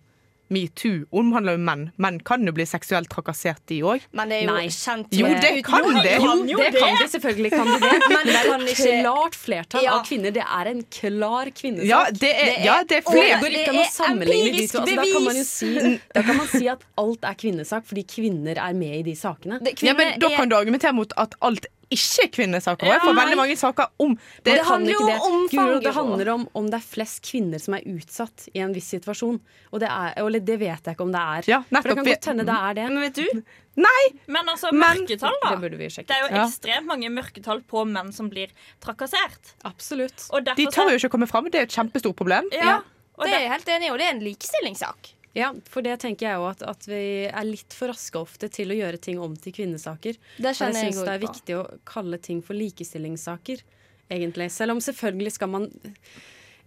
[0.50, 1.82] metoo omhandler jo menn.
[2.02, 4.00] Menn kan jo bli seksuelt trakassert, de òg.
[4.12, 4.66] Men det er jo Nei.
[4.74, 6.16] kjent Jo, det kan det!
[6.50, 7.50] Jo, det kan de selvfølgelig.
[7.54, 7.92] Kan de det.
[8.14, 9.94] Men det kan Et ikke klart flertall Ja.
[9.98, 10.30] av kvinner.
[10.34, 11.86] Det er en klar kvinnesak.
[11.86, 14.44] Ja, det er, ja, det er Og det går Det ikke an å er sammenligne
[14.44, 14.80] de empirisk to.
[14.80, 15.48] Altså, da, kan man jo bevis.
[15.48, 19.14] si, da kan man si at alt er kvinnesak fordi kvinner er med i de
[19.16, 19.60] sakene.
[19.64, 22.86] Det, Ja, men Da er- kan du argumentere mot at alt ikke er kvinnesaker.
[22.86, 24.44] Ja, jeg får veldig mange saker om det.
[24.46, 25.16] det handler jo det.
[25.16, 28.74] om omfanget, det handler om om det er flest kvinner som er utsatt i en
[28.76, 29.40] viss situasjon.
[29.72, 31.50] Og det, er, eller det vet jeg ikke om det er.
[31.50, 32.86] Ja, For det kan godt hende det er det.
[32.90, 33.42] Men vet du,
[33.80, 34.02] Nei!
[34.26, 35.54] Men altså, Men- mørketall, da.
[35.56, 35.88] Det, vi.
[35.88, 36.46] Det er jo Ja.
[36.46, 38.50] ekstremt mange mørketall på menn som blir
[38.82, 39.54] trakassert.
[39.64, 40.26] Absolutt.
[40.30, 41.50] Og De tør jo ikke å komme fram.
[41.50, 42.48] Det er et kjempestort problem.
[42.52, 42.80] Ja.
[43.16, 45.14] Og det det, er jeg helt enig i, og det er en likestillingssak.
[45.36, 48.72] Ja, for det tenker jeg òg, at, at vi er litt for raske ofte til
[48.72, 50.18] å gjøre ting om til kvinnesaker.
[50.38, 53.62] Det jeg syns det er viktig å kalle ting for likestillingssaker,
[54.10, 54.50] egentlig.
[54.50, 55.70] Selv om selvfølgelig skal man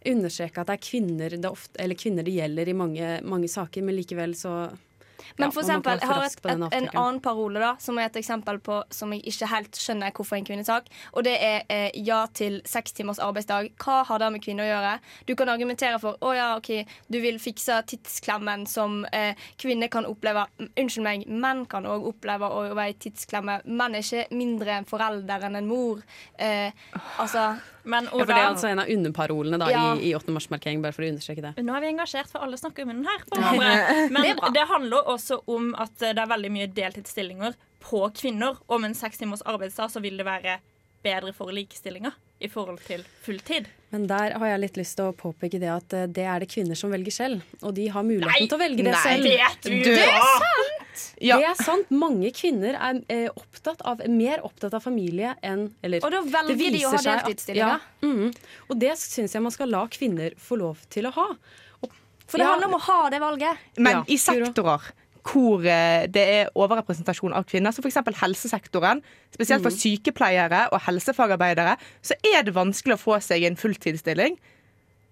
[0.08, 3.84] understreke at det er kvinner det, ofte, eller kvinner det gjelder i mange, mange saker,
[3.84, 4.56] men likevel så
[5.38, 8.20] Men ja, for eksempel, jeg har et, et, en annen parole da, som er et
[8.20, 10.90] eksempel på som jeg ikke helt skjønner hvorfor er en kvinnesak.
[11.14, 13.72] Og det er eh, ja til seks timers arbeidsdag.
[13.84, 14.94] Hva har det med kvinner å gjøre?
[15.30, 16.72] Du kan argumentere for å ja, ok,
[17.14, 20.46] du vil fikse tidsklemmen som eh, kvinner kan oppleve.
[20.70, 23.62] Unnskyld meg, menn kan òg oppleve å være i tidsklemme.
[23.66, 26.04] Menn er ikke mindre en forelder enn en mor.
[26.42, 26.72] Eh,
[27.22, 29.84] altså Men Ja, for det er altså en av underparolene da, Ja.
[29.96, 30.32] i, i 8.
[30.32, 31.54] mars-markering, bare for å understreke det.
[31.64, 33.24] nå er vi engasjert, for alle snakker om munnen her.
[33.28, 34.08] på Ja.
[34.10, 38.56] Men Det det handler også om at det er veldig mye deltidsstillinger på kvinner.
[38.70, 40.60] Og med en seks timers arbeidsdag så vil det være
[41.04, 42.14] bedre for likestillinga
[42.44, 43.70] i forhold til fulltid.
[43.94, 46.50] Men der har jeg litt lyst til å påpeke det at eh, det er det
[46.52, 47.44] kvinner som velger selv.
[47.62, 49.60] Og de har muligheten Nei, til å velge det nei, selv.
[49.64, 50.40] du Det er sant!
[50.44, 51.04] sant!
[51.24, 51.92] Det er sant.
[51.94, 56.58] Mange kvinner er eh, opptatt av, mer opptatt av familie enn eller, Og da velger
[56.60, 57.86] det de å ha viser deltidsstillinger.
[58.02, 58.34] Ja, mm,
[58.70, 61.30] Og det syns jeg man skal la kvinner få lov til å ha.
[61.86, 61.96] Og,
[62.28, 63.64] For det handler om å ha det valget.
[63.78, 64.92] Men Ja, i sektorer
[65.24, 67.96] hvor eh, det er overrepresentasjon av kvinner, Så f.eks.
[68.20, 69.80] helsesektoren, spesielt for Mhm.
[69.80, 74.38] sykepleiere og helsefagarbeidere, så er det vanskelig å få seg en fulltidsstilling.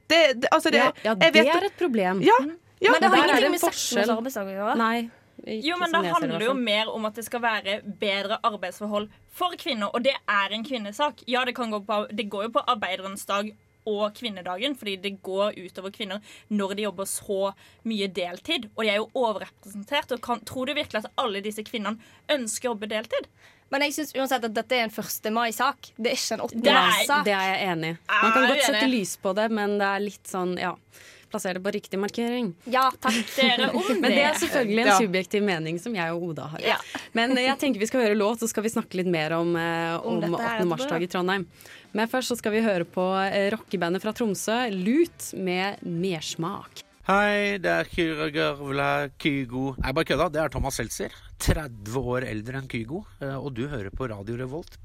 [0.09, 2.21] Det, det, altså det, Ja, ja, det vet- er et problem.
[2.21, 2.33] Ja,
[2.81, 4.09] ja, Men det har ingenting med forskjell.
[4.09, 4.77] å gjøre.
[4.77, 5.09] Nei.
[5.47, 9.09] Jo, men det jeg det, handler jo mer om at det skal være bedre arbeidsforhold
[9.31, 11.23] for kvinner, og det er en kvinnesak.
[11.27, 13.49] Ja, det, kan gå på, det går jo på arbeiderens dag
[13.85, 17.53] og kvinnedagen, fordi det går utover kvinner når de jobber så
[17.89, 18.69] mye deltid.
[18.75, 20.11] Og de er jo overrepresentert.
[20.15, 21.97] Og kan, tror du virkelig at alle disse kvinnene
[22.29, 23.27] ønsker å jobbe deltid?
[23.71, 25.31] Men jeg syns uansett at dette er en 1.
[25.31, 25.93] mai-sak.
[25.95, 26.59] Det er ikke en 8.
[26.61, 27.23] Det er- mars-sak.
[27.25, 27.97] Det er jeg enig i.
[28.21, 30.75] Man kan godt sette lys på det, men det er litt sånn, ja
[31.31, 32.49] Plassere det på riktig markering.
[32.67, 34.97] Ja, takk dere om Men det er selvfølgelig en Ja.
[34.99, 36.59] subjektiv mening som jeg og Oda har.
[37.15, 39.95] Men jeg tenker vi skal høre låt, så skal vi snakke litt mer om, eh,
[39.95, 40.65] Om om 8.
[40.67, 41.47] mars-dag i Trondheim.
[41.97, 46.85] Men først så skal vi høre på eh, rockebandet fra Tromsø, Lut, med Mersmak.
[47.07, 50.27] Hei, det er Kyra Gørvla Kygo Nei, bare kødda.
[50.31, 51.11] Det er Thomas Seltzer.
[51.41, 53.01] 30 år eldre enn Kygo.
[53.19, 54.77] eh, Og du hører på Radio Revolt.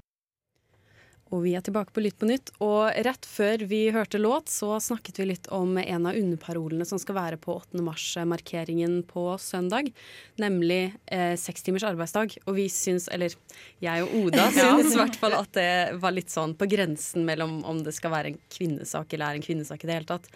[1.34, 2.52] Og vi er tilbake på Lytt på nytt.
[2.62, 7.00] Og rett før vi hørte låt, så snakket vi litt om en av underparolene som
[7.02, 7.82] skal være på 8.
[7.82, 9.90] mars-markeringen på søndag.
[10.38, 12.36] Nemlig eh, seks timers arbeidsdag.
[12.46, 13.34] Og vi syns, eller
[13.82, 17.58] jeg og Oda syns i hvert fall at det var litt sånn på grensen mellom
[17.66, 20.30] om det skal være en kvinnesak eller er en kvinnesak i det hele tatt.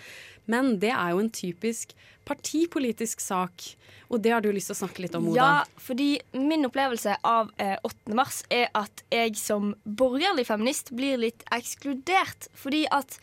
[0.50, 1.94] Men det er jo en typisk
[2.26, 3.64] partipolitisk sak,
[4.10, 5.38] og det har du lyst til å snakke litt om, Oda.
[5.40, 8.14] Ja, fordi min opplevelse av eh, 8.
[8.18, 12.48] mars er at jeg som borgerlig feminist blir litt ekskludert.
[12.56, 13.18] Fordi at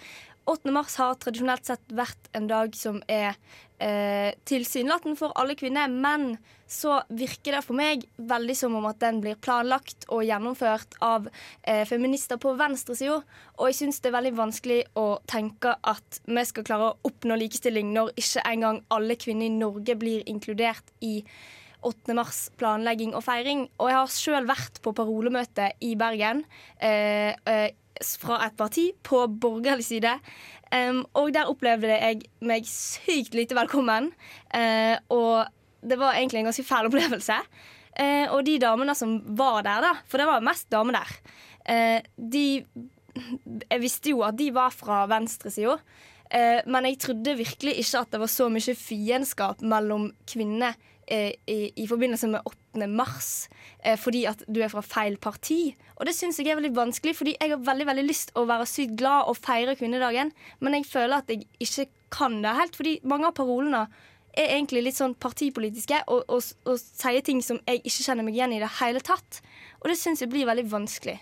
[0.48, 0.72] 8.
[0.72, 3.34] mars har tradisjonelt sett vært en dag som er
[3.84, 9.00] eh, tilsynelatende for alle kvinner, men så virker det for meg veldig som om at
[9.04, 11.28] den blir planlagt og gjennomført av
[11.64, 13.20] eh, feminister på venstresida.
[13.58, 17.40] Og jeg syns det er veldig vanskelig å tenke at vi skal klare å oppnå
[17.44, 21.22] likestilling når ikke engang alle kvinner i Norge blir inkludert i
[21.86, 22.16] 8.
[22.18, 23.68] mars planlegging og feiring.
[23.78, 26.44] Og jeg har sjøl vært på parolemøte i Bergen
[26.80, 27.70] eh, eh,
[28.18, 30.18] fra et parti på borgerlig side.
[30.68, 34.12] Um, og der opplevde jeg meg sykt lite velkommen.
[34.54, 35.48] Eh, og
[35.88, 37.40] det var egentlig en ganske fæl opplevelse.
[37.98, 41.18] Eh, og de damene som var der, da, for det var mest damer der,
[41.66, 42.66] eh, de
[43.72, 45.80] Jeg visste jo at de var fra venstresida.
[46.32, 50.76] Eh, men jeg trodde virkelig ikke at det var så mye fiendskap mellom kvinner
[51.08, 52.88] eh, i, i forbindelse med 8.
[52.92, 53.30] mars,
[53.80, 55.76] eh, fordi at du er fra feil parti.
[55.96, 58.68] Og det syns jeg er veldig vanskelig, fordi jeg har veldig veldig lyst å være
[58.70, 63.00] sykt glad og feire kvinnedagen, men jeg føler at jeg ikke kan det helt, fordi
[63.08, 63.88] mange av parolene
[64.38, 68.38] er egentlig litt sånn partipolitiske og, og, og sier ting som jeg ikke kjenner meg
[68.38, 69.42] igjen i det hele tatt.
[69.82, 71.18] Og det syns jeg blir veldig vanskelig.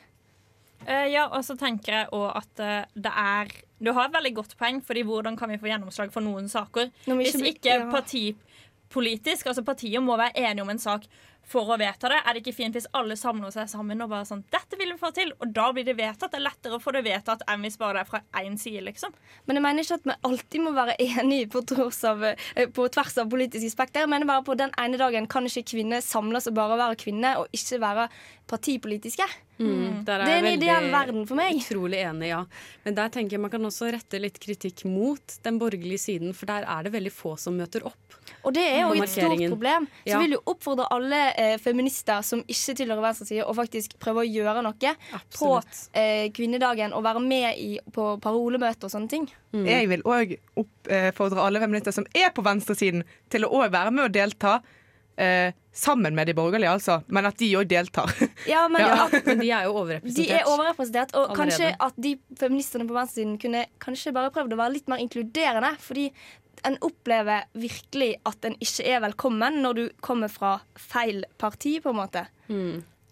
[0.85, 4.33] Eh, ja, og så tenker jeg også at uh, det er Du har et veldig
[4.37, 6.91] godt poeng, fordi hvordan kan vi få gjennomslag for noen saker?
[7.05, 11.09] Hvis ikke partipolitisk, altså partiet må være enige om en sak
[11.49, 12.19] for å vedta det.
[12.21, 14.99] Er det ikke fint hvis alle samler seg sammen og bare sånn Dette vil vi
[15.01, 15.33] få til!
[15.39, 16.33] Og da blir det vedtatt.
[16.33, 18.83] Det er lettere å få det vedtatt enn hvis bare det er fra én side,
[18.87, 19.13] liksom.
[19.45, 22.87] Men jeg mener ikke at vi alltid må være enige på, tross av, eh, på
[22.93, 24.05] tvers av politiske spekter.
[24.05, 27.41] Jeg mener bare på den ene dagen kan ikke kvinner samles og bare være kvinner,
[27.41, 28.09] og ikke være
[28.49, 29.25] partipolitiske.
[29.57, 31.61] Mm, der Det er en ideell verden for meg.
[31.61, 32.41] Utrolig enig, ja.
[32.83, 36.49] Men der tenker jeg man kan også rette litt kritikk mot den borgerlige siden, for
[36.51, 38.19] der er det veldig få som møter opp.
[38.45, 39.87] Og det er jo et stort problem.
[40.05, 40.19] Så Ja.
[40.21, 44.61] vil jo oppfordre alle eh, feminister som ikke tilhører venstresiden, å faktisk prøve å gjøre
[44.63, 44.95] noe
[45.35, 45.51] på
[45.93, 49.27] eh, kvinnedagen og være med i, på parolemøter og sånne ting.
[49.53, 49.65] Mm.
[49.65, 54.05] Jeg vil òg oppfordre alle feminister som er på venstresiden, til å òg være med
[54.09, 54.59] og delta.
[55.17, 56.97] Eh, sammen med de borgerlige, altså.
[57.07, 58.11] Men at de òg deltar.
[58.51, 59.05] Ja, men, Ja.
[59.05, 60.27] at- Men de er jo overrepresentert.
[60.27, 61.37] De er overrepresentert, og Allerede.
[61.39, 65.71] kanskje at de feministene på venstresiden kunne kanskje bare prøvd å være litt mer inkluderende.
[65.79, 66.09] Fordi
[66.65, 71.93] en opplever virkelig at en ikke er velkommen når du kommer fra feil parti, på
[71.93, 72.25] en måte.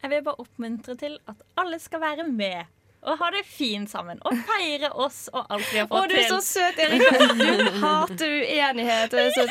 [0.04, 2.66] Jeg vil bare oppmuntre til at alle skal være med.
[3.04, 4.20] Og ha det fint sammen.
[4.24, 7.26] Og feire oss og alt vi har fått Å, fått du er så søt, Erika!
[7.36, 9.16] Du hater uenighet.
[9.36, 9.46] Så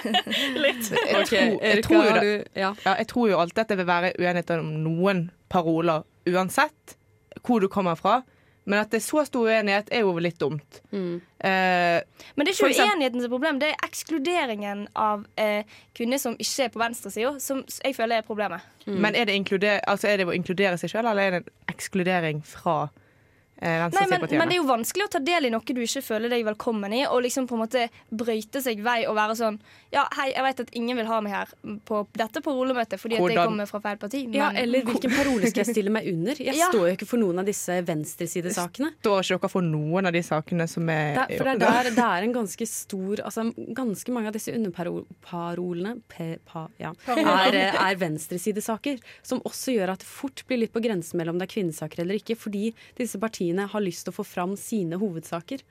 [0.64, 0.88] Litt.
[0.88, 2.70] Jeg, tror, jeg, tror jo det, ja.
[2.86, 6.96] ja, jeg tror jo alltid at det vil være uenighet om noen paroler uansett
[7.44, 8.22] hvor du kommer fra.
[8.66, 10.80] Men at det er så stor uenighet, er jo litt dumt.
[10.90, 11.20] Mm.
[11.38, 12.02] Eh,
[12.34, 15.62] Men det er ikke eksempel- uenigheten som er problem, det er ekskluderingen av eh,
[15.94, 18.60] kvinner som ikke er på venstresida, som jeg føler er problemet.
[18.86, 22.42] Men er det, altså er det å inkludere seg sjøl, eller er det en ekskludering
[22.46, 23.05] fra eh,
[23.56, 26.28] Nei, men, men det er jo vanskelig å ta del i noe du ikke føler
[26.28, 29.56] deg velkommen i, og liksom på en måte brøyte seg vei og være sånn
[29.94, 31.54] Ja, hei, jeg vet at ingen vil ha meg her
[31.88, 34.20] på dette parolemøtet fordi at jeg kommer fra feil parti.
[34.36, 36.36] Ja, eller hvilken parole skal jeg stille meg under?
[36.36, 36.68] Jeg Ja.
[36.72, 38.92] står jo ikke for noen av disse venstresidesakene.
[39.00, 41.90] Står ikke dere for noen av de sakene som er Det for det er, der,
[41.96, 48.00] det er en ganske stor altså, Ganske mange av disse underparolene pa, ja, er, er
[48.00, 49.00] venstresidesaker.
[49.26, 52.20] Som også gjør at det fort blir litt på grensen mellom det er kvinnesaker eller
[52.20, 52.36] ikke.
[52.40, 55.62] Fordi disse partiene har lyst til å få fram sine hovedsaker.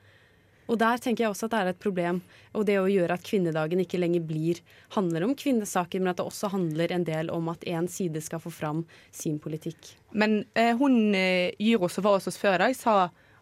[0.66, 2.20] Og der tenker jeg også at det er et problem.
[2.58, 4.60] Og det å gjøre at kvinnedagen ikke lenger blir,
[4.96, 8.42] handler om kvinnesaker, men at det også handler en del om at én side skal
[8.42, 8.82] få fram
[9.14, 9.92] sin politikk.
[10.10, 12.96] Men eh, hun eh, Gyro som var hos oss før i dag, sa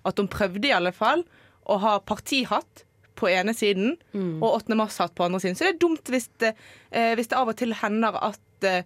[0.04, 1.24] at hun prøvde i alle fall
[1.64, 3.94] å ha partihatt på ene siden
[4.42, 4.76] og 8.
[4.78, 5.56] mars-hatt på andre siden.
[5.56, 6.54] Så det er dumt hvis det,
[6.90, 8.82] eh, hvis det av og til hender at eh,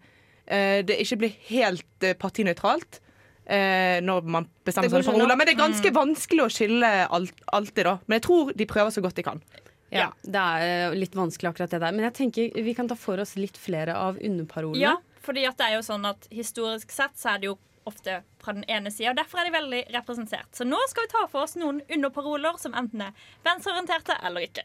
[0.46, 3.00] eh, det ikke blir helt eh, partinøytralt.
[3.48, 5.24] Eh, når man bestemmer seg for Ola.
[5.24, 5.38] paroler.
[5.40, 7.94] Men det er ganske vanskelig å skille alt, alltid, da.
[8.04, 9.40] Men jeg tror de prøver så godt de kan.
[9.88, 11.94] Ja, det er eh, litt vanskelig akkurat det der.
[11.96, 14.82] Men jeg tenker vi kan ta for oss litt flere av underparolene.
[14.82, 17.56] Ja, fordi at det er jo sånn at historisk sett så er det jo
[17.88, 20.50] ofte fra den ene sida, og derfor er de veldig representert.
[20.54, 24.64] Så nå skal vi ta for oss noen underparoler som enten er venstreorienterte eller ikke.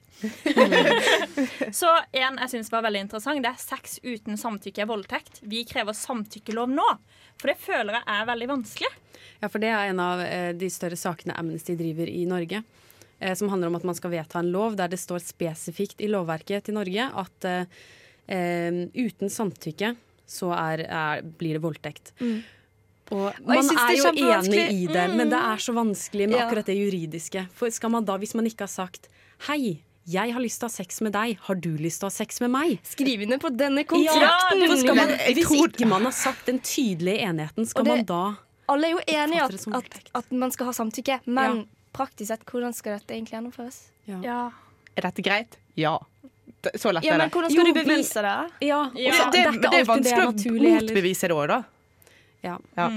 [1.81, 5.41] så en jeg syns var veldig interessant, det er sex uten samtykke er voldtekt.
[5.41, 6.89] Vi krever samtykkelov nå.
[7.41, 8.93] For det føler jeg er veldig vanskelig.
[9.41, 12.63] Ja, for det er en av eh, de større sakene Amnesty driver i Norge.
[13.19, 16.09] Eh, som handler om at man skal vedta en lov der det står spesifikt i
[16.11, 17.67] lovverket til Norge at uh,
[18.95, 19.93] uten samtykke
[20.29, 22.13] så er, er, blir det voldtekt.
[22.19, 22.41] Mm.
[23.11, 24.67] Og man og er er jo kjempevanskelig.
[24.69, 26.45] enig i det, men det er så vanskelig med Ja.
[26.47, 27.47] akkurat det juridiske.
[27.53, 29.07] For skal man da, hvis man ikke har sagt
[29.47, 32.11] hei, jeg har lyst til å ha sex med deg, har du lyst til å
[32.11, 32.79] ha sex med meg?
[32.83, 34.61] Skriv under på denne kontrakten!
[34.63, 38.35] Ja, skal man, hvis ikke man har sagt den tydelige enigheten, skal det- man da
[38.69, 42.45] Alle er jo enige i at, at, at man skal ha samtykke, men praktisk sett,
[42.45, 43.81] hvordan skal dette egentlig gjennomføres?
[44.07, 44.51] Ja.
[44.95, 45.57] Er dette greit?
[45.75, 45.99] Ja.
[46.75, 48.51] Så lett Ja, er men hvordan skal Jo, du bevise det?
[48.61, 51.63] Ja, det, men det er vanskelig å motbevise det òg, da.
[52.43, 52.59] Ja.
[52.75, 52.91] Ja.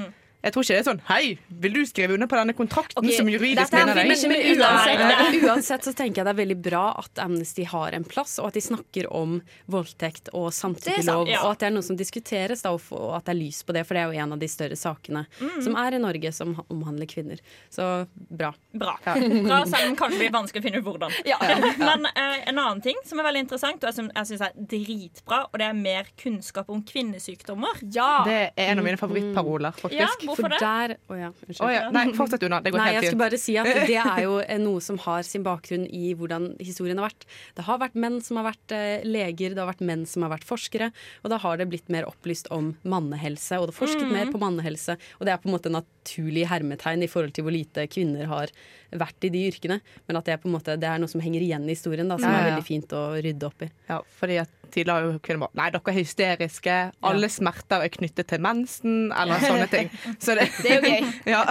[0.46, 1.22] Jeg tror ikke det er sånn Hei,
[1.62, 4.12] vil du skrive under på denne kontrakten okay, som juridisk er mener deg?
[4.30, 8.38] men uansett, uansett så tenker jeg det er veldig bra at Amnesty har en plass,
[8.40, 9.40] og at de snakker om
[9.72, 11.42] voldtekt og samtykkelov, ja.
[11.44, 13.84] og at det er noe som diskuteres, da, og at det er lys på det,
[13.88, 15.62] for det er jo en av de større sakene Mm.
[15.64, 17.40] som er i Norge, som omhandler kvinner.
[17.72, 18.52] Så bra.
[18.72, 18.94] Bra.
[19.04, 21.16] Bra, selv om det kanskje blir vanskelig å finne ut hvordan.
[21.88, 25.42] Men eh, en annen ting som er veldig interessant, og som jeg syns er dritbra,
[25.50, 27.82] og det er mer kunnskap om kvinnesykdommer.
[27.94, 28.10] Ja.
[28.26, 30.26] Det er en av mine favorittparoler, faktisk.
[30.26, 30.60] Ja, hvorfor For det?
[30.60, 31.62] der Å ja, unnskyld.
[31.66, 32.60] Å ja, Nei, fortsett unna.
[32.62, 33.10] Det går Nei, helt jeg fint.
[33.14, 34.34] skulle bare si at det er jo
[34.66, 37.26] noe som har sin bakgrunn i hvordan historien har vært.
[37.56, 40.34] Det har vært menn som har vært eh, leger, det har vært menn som har
[40.36, 40.92] vært forskere,
[41.24, 44.12] og da har det blitt mer opplyst om mannehelse, og det er forsket Mm.
[44.12, 47.54] mer på mannehelse, og det er på en måte naturlig hermetegn i forhold til hvor
[47.54, 48.52] lite kvinner har
[48.92, 51.20] vært i de yrkene, men at det er på en måte det er noe som
[51.24, 52.50] henger igjen i historien, da, som Ja, er ja.
[52.54, 53.70] veldig fint å rydde opp i.
[53.88, 56.78] Ja, fordi at tidligere har jo kvinner bare Nei, dere er hysteriske.
[57.10, 59.92] Alle smerter er knyttet til mensen, eller sånne ting.
[60.18, 61.14] Så det, Det er jo gøy.
[61.34, 61.44] ja.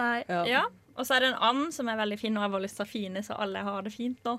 [0.00, 0.18] Nei.
[0.48, 0.66] Ja.
[0.96, 2.86] Og så er det en annen som er veldig fin, og jeg har lyst til
[2.86, 4.36] å fine så alle har det fint nå.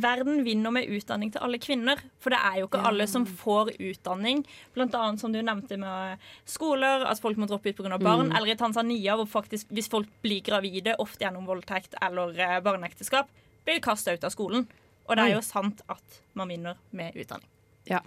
[0.00, 2.00] Verden vinner med utdanning til alle kvinner.
[2.22, 4.40] For det er jo ikke alle som får utdanning.
[4.76, 8.00] Blant annet som du nevnte med skoler, at folk må droppe ut pga.
[8.00, 8.30] barn.
[8.30, 8.36] Mm.
[8.38, 13.28] Eller i Tanzania, hvor faktisk hvis folk blir gravide, ofte gjennom voldtekt eller eh, barneekteskap,
[13.66, 14.64] blir de kasta ut av skolen.
[15.08, 17.48] Og det er jo sant at man vinner med utdanning.
[17.88, 18.02] Ja.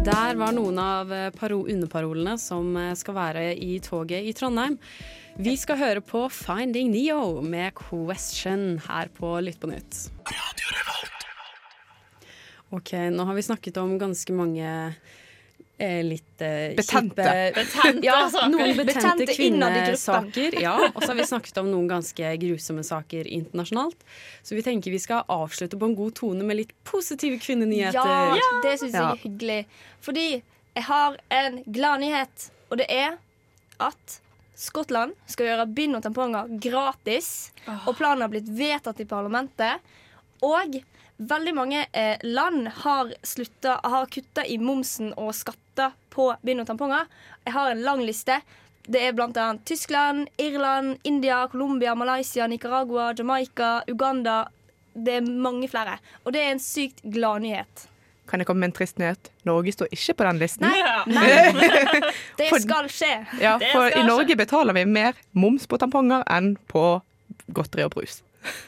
[0.00, 4.78] Der var noen av eh, underparolene som eh, skal være i toget i Trondheim.
[5.36, 10.08] Vi skal høre på Finding Neo med Question her på Lytt på nytt.
[12.70, 14.72] Ok, nå har vi snakket om ganske mange
[16.04, 17.22] litt eh, Betente.
[17.24, 18.52] kjipe- Betente ja, saker.
[18.52, 20.30] Noen betente Betente innad i gruppen.
[20.32, 20.56] kvinnesaker.
[20.62, 24.04] Ja, og så har vi snakket om noen ganske grusomme saker internasjonalt.
[24.42, 28.36] Så vi tenker vi skal avslutte på en god tone med litt positive kvinnenyheter.
[28.40, 29.60] Ja, det syns jeg er hyggelig.
[30.04, 30.26] Fordi
[30.76, 33.16] jeg har en gladnyhet, og det er
[33.80, 34.20] at
[34.60, 37.50] Skottland skal gjøre bind og tamponger gratis.
[37.88, 39.80] Og planen har blitt vedtatt i parlamentet.
[40.44, 40.76] Og
[41.20, 46.70] veldig mange eh, land har, slutta, har kutta i momsen og skatter på bind og
[46.70, 47.10] tamponger.
[47.44, 48.40] Jeg har en lang liste.
[48.90, 54.48] Det er annet Tyskland, Irland, India, Colombia, Malaysia, Nicaragua, Jamaica, Uganda.
[54.94, 55.98] Det er mange flere.
[56.24, 57.86] Og det er en sykt gladnyhet.
[58.30, 59.30] Kan jeg komme med en trist nyhet?
[59.46, 60.66] Norge står ikke på den listen.
[60.66, 62.10] Nei, nei.
[62.38, 63.12] Det skal skje.
[63.42, 64.38] Ja, for skal i Norge skje.
[64.38, 66.84] betaler vi mer moms på tamponger enn på
[67.50, 68.20] godteri og brus.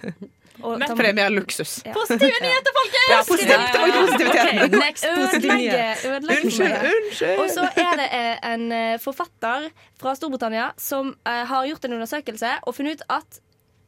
[0.63, 1.75] Og For det er luksus.
[1.95, 3.07] Positive nyheter, folkens!
[3.11, 3.65] Ja, positivt.
[3.73, 4.61] Det var positiviteten.
[4.63, 7.39] Ok, Next positiv Unnskyld, unnskyld.
[7.39, 11.97] Og så er det eh, en eh, forfatter fra Storbritannia som eh, har gjort en
[11.99, 13.43] undersøkelse og funnet ut at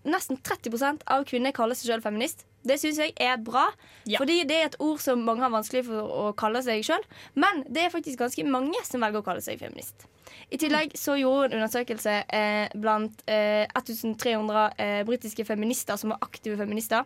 [0.09, 2.45] nesten 30% av kvinner kaller seg sjøl feminist.
[2.65, 3.67] Det syns jeg er bra,
[4.07, 7.05] fordi det er et ord som mange har vanskelig for å kalle seg sjøl.
[7.37, 10.07] Men det er faktisk ganske mange som velger å kalle seg feminist.
[10.53, 16.15] I tillegg så gjorde hun en undersøkelse eh, blant eh, 1300 eh, britiske feminister som
[16.15, 17.05] var aktive feminister.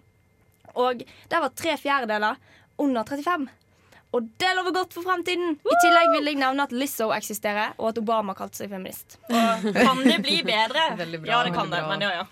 [0.78, 2.38] Og der var tre fjerdedeler
[2.78, 3.48] under 35.
[4.16, 5.58] Og det lover godt for fremtiden.
[5.58, 9.18] I tillegg vil jeg nevne at Lizzo eksisterer, og at Obama kalte seg feminist.
[9.28, 10.86] Kan det bli bedre?
[10.96, 11.82] Bra, ja, det kan det.
[11.82, 11.90] bra.
[11.92, 12.28] Men ja, ja.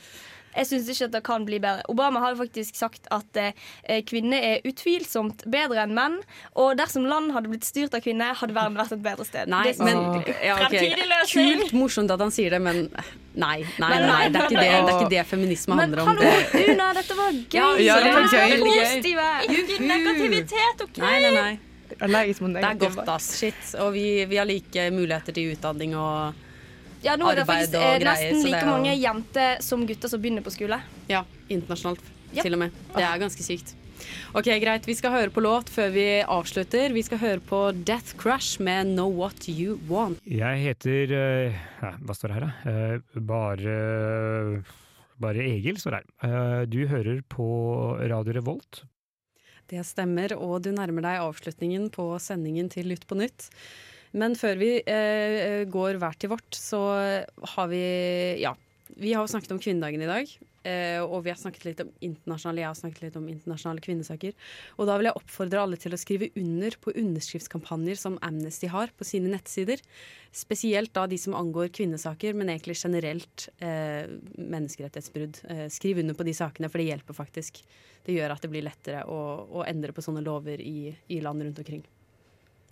[0.57, 1.83] Jeg syns ikke at det kan bli bedre.
[1.93, 6.17] Obama har jo faktisk sagt at eh, kvinner er utvilsomt bedre enn menn.
[6.57, 9.51] Og dersom land hadde blitt styrt av kvinner, hadde verden vært et bedre sted.
[9.53, 10.01] Nei, Det men
[10.45, 10.77] ja, ok.
[11.33, 12.87] Kult, morsomt at han sier det, men
[13.37, 13.59] nei.
[13.77, 16.09] Nei, Men nei, det, er ikke det, det er ikke det feminisme Men handler om.
[16.09, 17.59] Men hallo, Det- Una, dette var gøy.
[17.59, 18.59] Ja, ja, det var gøy.
[18.65, 19.29] Positive.
[19.61, 20.97] Ikke negativitet, OK?
[21.05, 21.55] Nei, nei, nei.
[21.87, 23.29] Det er godt, ass.
[23.39, 23.69] Shit.
[23.85, 26.35] Og vi, vi har like muligheter til utdanning og
[27.05, 28.05] Ja, nå er det faktisk eh, greier.
[28.09, 30.81] nesten like jo- mange jenter som gutter som begynner på skole.
[31.09, 32.01] Ja, internasjonalt
[32.33, 32.43] Ja.
[32.43, 32.73] til og med.
[32.95, 33.75] Det er ganske sykt.
[34.35, 36.93] Ok, Greit, vi skal høre på låt før vi avslutter.
[36.93, 40.19] Vi skal høre på Death Crush med Know What You Want.
[40.27, 42.99] Jeg heter uh, Hva står det her, da?
[43.01, 44.63] Uh, bare
[45.19, 46.05] Bare Egil står her.
[46.23, 47.47] Eh, du hører på
[48.05, 48.83] Radio Revolt.
[49.67, 53.49] Det stemmer, og du nærmer deg avslutningen på sendingen til Lytt på nytt.
[54.13, 56.83] Men før vi eh, går hver til vårt, så
[57.57, 57.83] har vi
[58.43, 58.55] Ja,
[58.97, 60.37] vi har snakket om kvinnedagen i dag.
[60.67, 64.35] Eh, og vi har snakket litt om internasjonale, jeg har snakket litt om internasjonale kvinnesaker.
[64.81, 68.91] Og da vil jeg oppfordre alle til å skrive under på underskriftskampanjer som Amnesty har
[68.99, 69.83] på sine nettsider.
[70.35, 74.11] Spesielt da de som angår kvinnesaker, men egentlig generelt eh,
[74.43, 75.43] menneskerettighetsbrudd.
[75.55, 77.63] Eh, skriv under på de sakene, for det hjelper faktisk.
[78.07, 79.21] Det gjør at det blir lettere å,
[79.61, 81.87] å endre på sånne lover i, i land rundt omkring.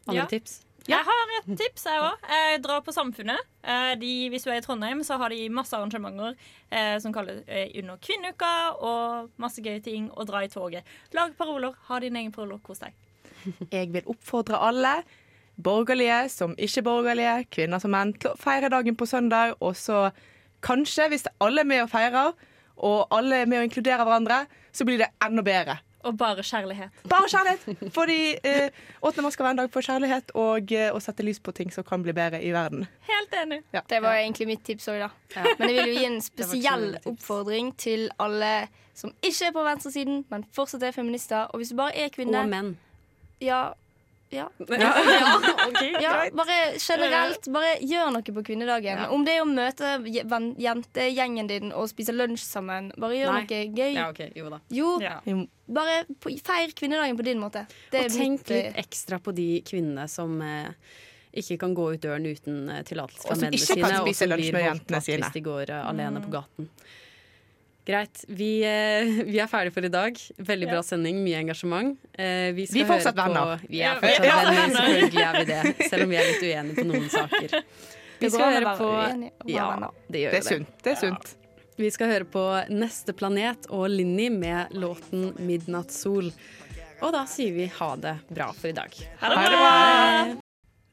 [0.08, 0.30] Andre Ja.
[0.34, 0.64] tips?
[0.84, 2.24] Jeg har et tips, jeg òg.
[2.64, 3.40] Dra på Samfunnet.
[3.64, 6.34] Eh, De, hvis du er i Trondheim, så har de masse arrangementer
[6.68, 8.50] eh, som kalles eh, under kvinneuka,
[8.84, 10.10] og masse gøye ting.
[10.12, 10.84] Og dra i toget.
[11.16, 11.72] Lag paroler.
[11.88, 12.60] Ha din egen paroler.
[12.64, 12.92] Kos deg.
[13.72, 14.98] Jeg vil oppfordre alle,
[15.56, 19.56] borgerlige som ikke-borgerlige, kvinner som menn, til å feire dagen på søndag.
[19.64, 20.10] Og så
[20.64, 22.36] kanskje, hvis alle er med og feirer,
[22.84, 24.42] og alle er med og inkluderer hverandre,
[24.74, 25.80] så blir det enda bedre.
[26.04, 27.02] Og bare kjærlighet.
[27.08, 27.92] Bare kjærlighet!
[27.94, 28.70] Fordi eh,
[29.02, 29.22] 8.
[29.24, 31.86] mars skal være en dag for kjærlighet og eh, å sette lys på ting som
[31.88, 32.86] kan bli bedre i verden.
[33.08, 33.62] Helt enig.
[33.90, 35.10] Det var egentlig mitt tips òg, da.
[35.58, 38.52] Men jeg vil jo gi en spesiell oppfordring til alle
[38.94, 41.48] som ikke er på venstresiden, men fortsatt er feminister.
[41.50, 42.74] Og hvis du bare er kvinne Og menn.
[43.42, 43.62] Ja.
[44.30, 44.48] Ja.
[44.58, 44.90] Ja,
[45.68, 48.98] okay, ja, bare generelt, bare gjør noe på kvinnedagen.
[49.04, 49.08] Ja.
[49.14, 49.92] Om det er å møte
[50.58, 52.90] jentegjengen din og spise lunsj sammen.
[52.98, 53.44] Bare gjør Nei.
[53.44, 53.92] noe gøy.
[53.94, 54.32] Ja, okay.
[54.34, 54.58] jo da.
[54.74, 55.20] Jo, Ja.
[55.68, 56.00] bare
[56.42, 57.66] feir kvinnedagen på din måte.
[57.92, 60.70] Det og tenk mitt, eh, litt ekstra på de kvinnene som eh,
[61.34, 63.86] ikke kan gå ut døren uten eh, tillatelse Og fra som mennene ikke sine.
[63.86, 65.22] kan og spise som lunsj blir med jentene sine.
[65.28, 66.26] Hvis de går uh, alene Mm.
[66.26, 66.68] på gaten.
[67.84, 68.24] Greit.
[68.28, 70.16] Vi, eh, vi er ferdige for i dag.
[70.40, 71.98] Veldig bra sending, mye engasjement.
[72.16, 73.66] Eh, vi, skal Vi er fortsatt høre på- venner.
[73.68, 74.36] Vi er fortsatt ja.
[74.48, 75.88] venner, selvfølgelig er vi det.
[75.90, 77.58] Selv om vi er litt uenige på noen saker.
[78.24, 78.90] Vi skal høre på
[79.50, 79.64] Ja,
[80.08, 80.68] det gjør Det er sunt.
[80.84, 81.32] Det er sunt.
[81.76, 86.30] Vi skal høre på Neste planet og Linni med låten 'Midnattssol'.
[87.02, 88.94] Og da sier vi ha det bra for i dag.
[89.20, 90.40] Ha det bra!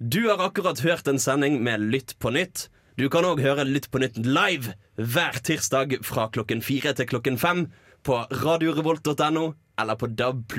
[0.01, 2.67] Du har akkurat hørt en sending med Lytt på nytt.
[2.99, 7.39] Du kan òg høre Lytt på nytt live hver tirsdag fra klokken fire til klokken
[7.39, 7.69] fem
[8.03, 9.45] på radiorevolt.no
[9.79, 10.51] eller på DAB+.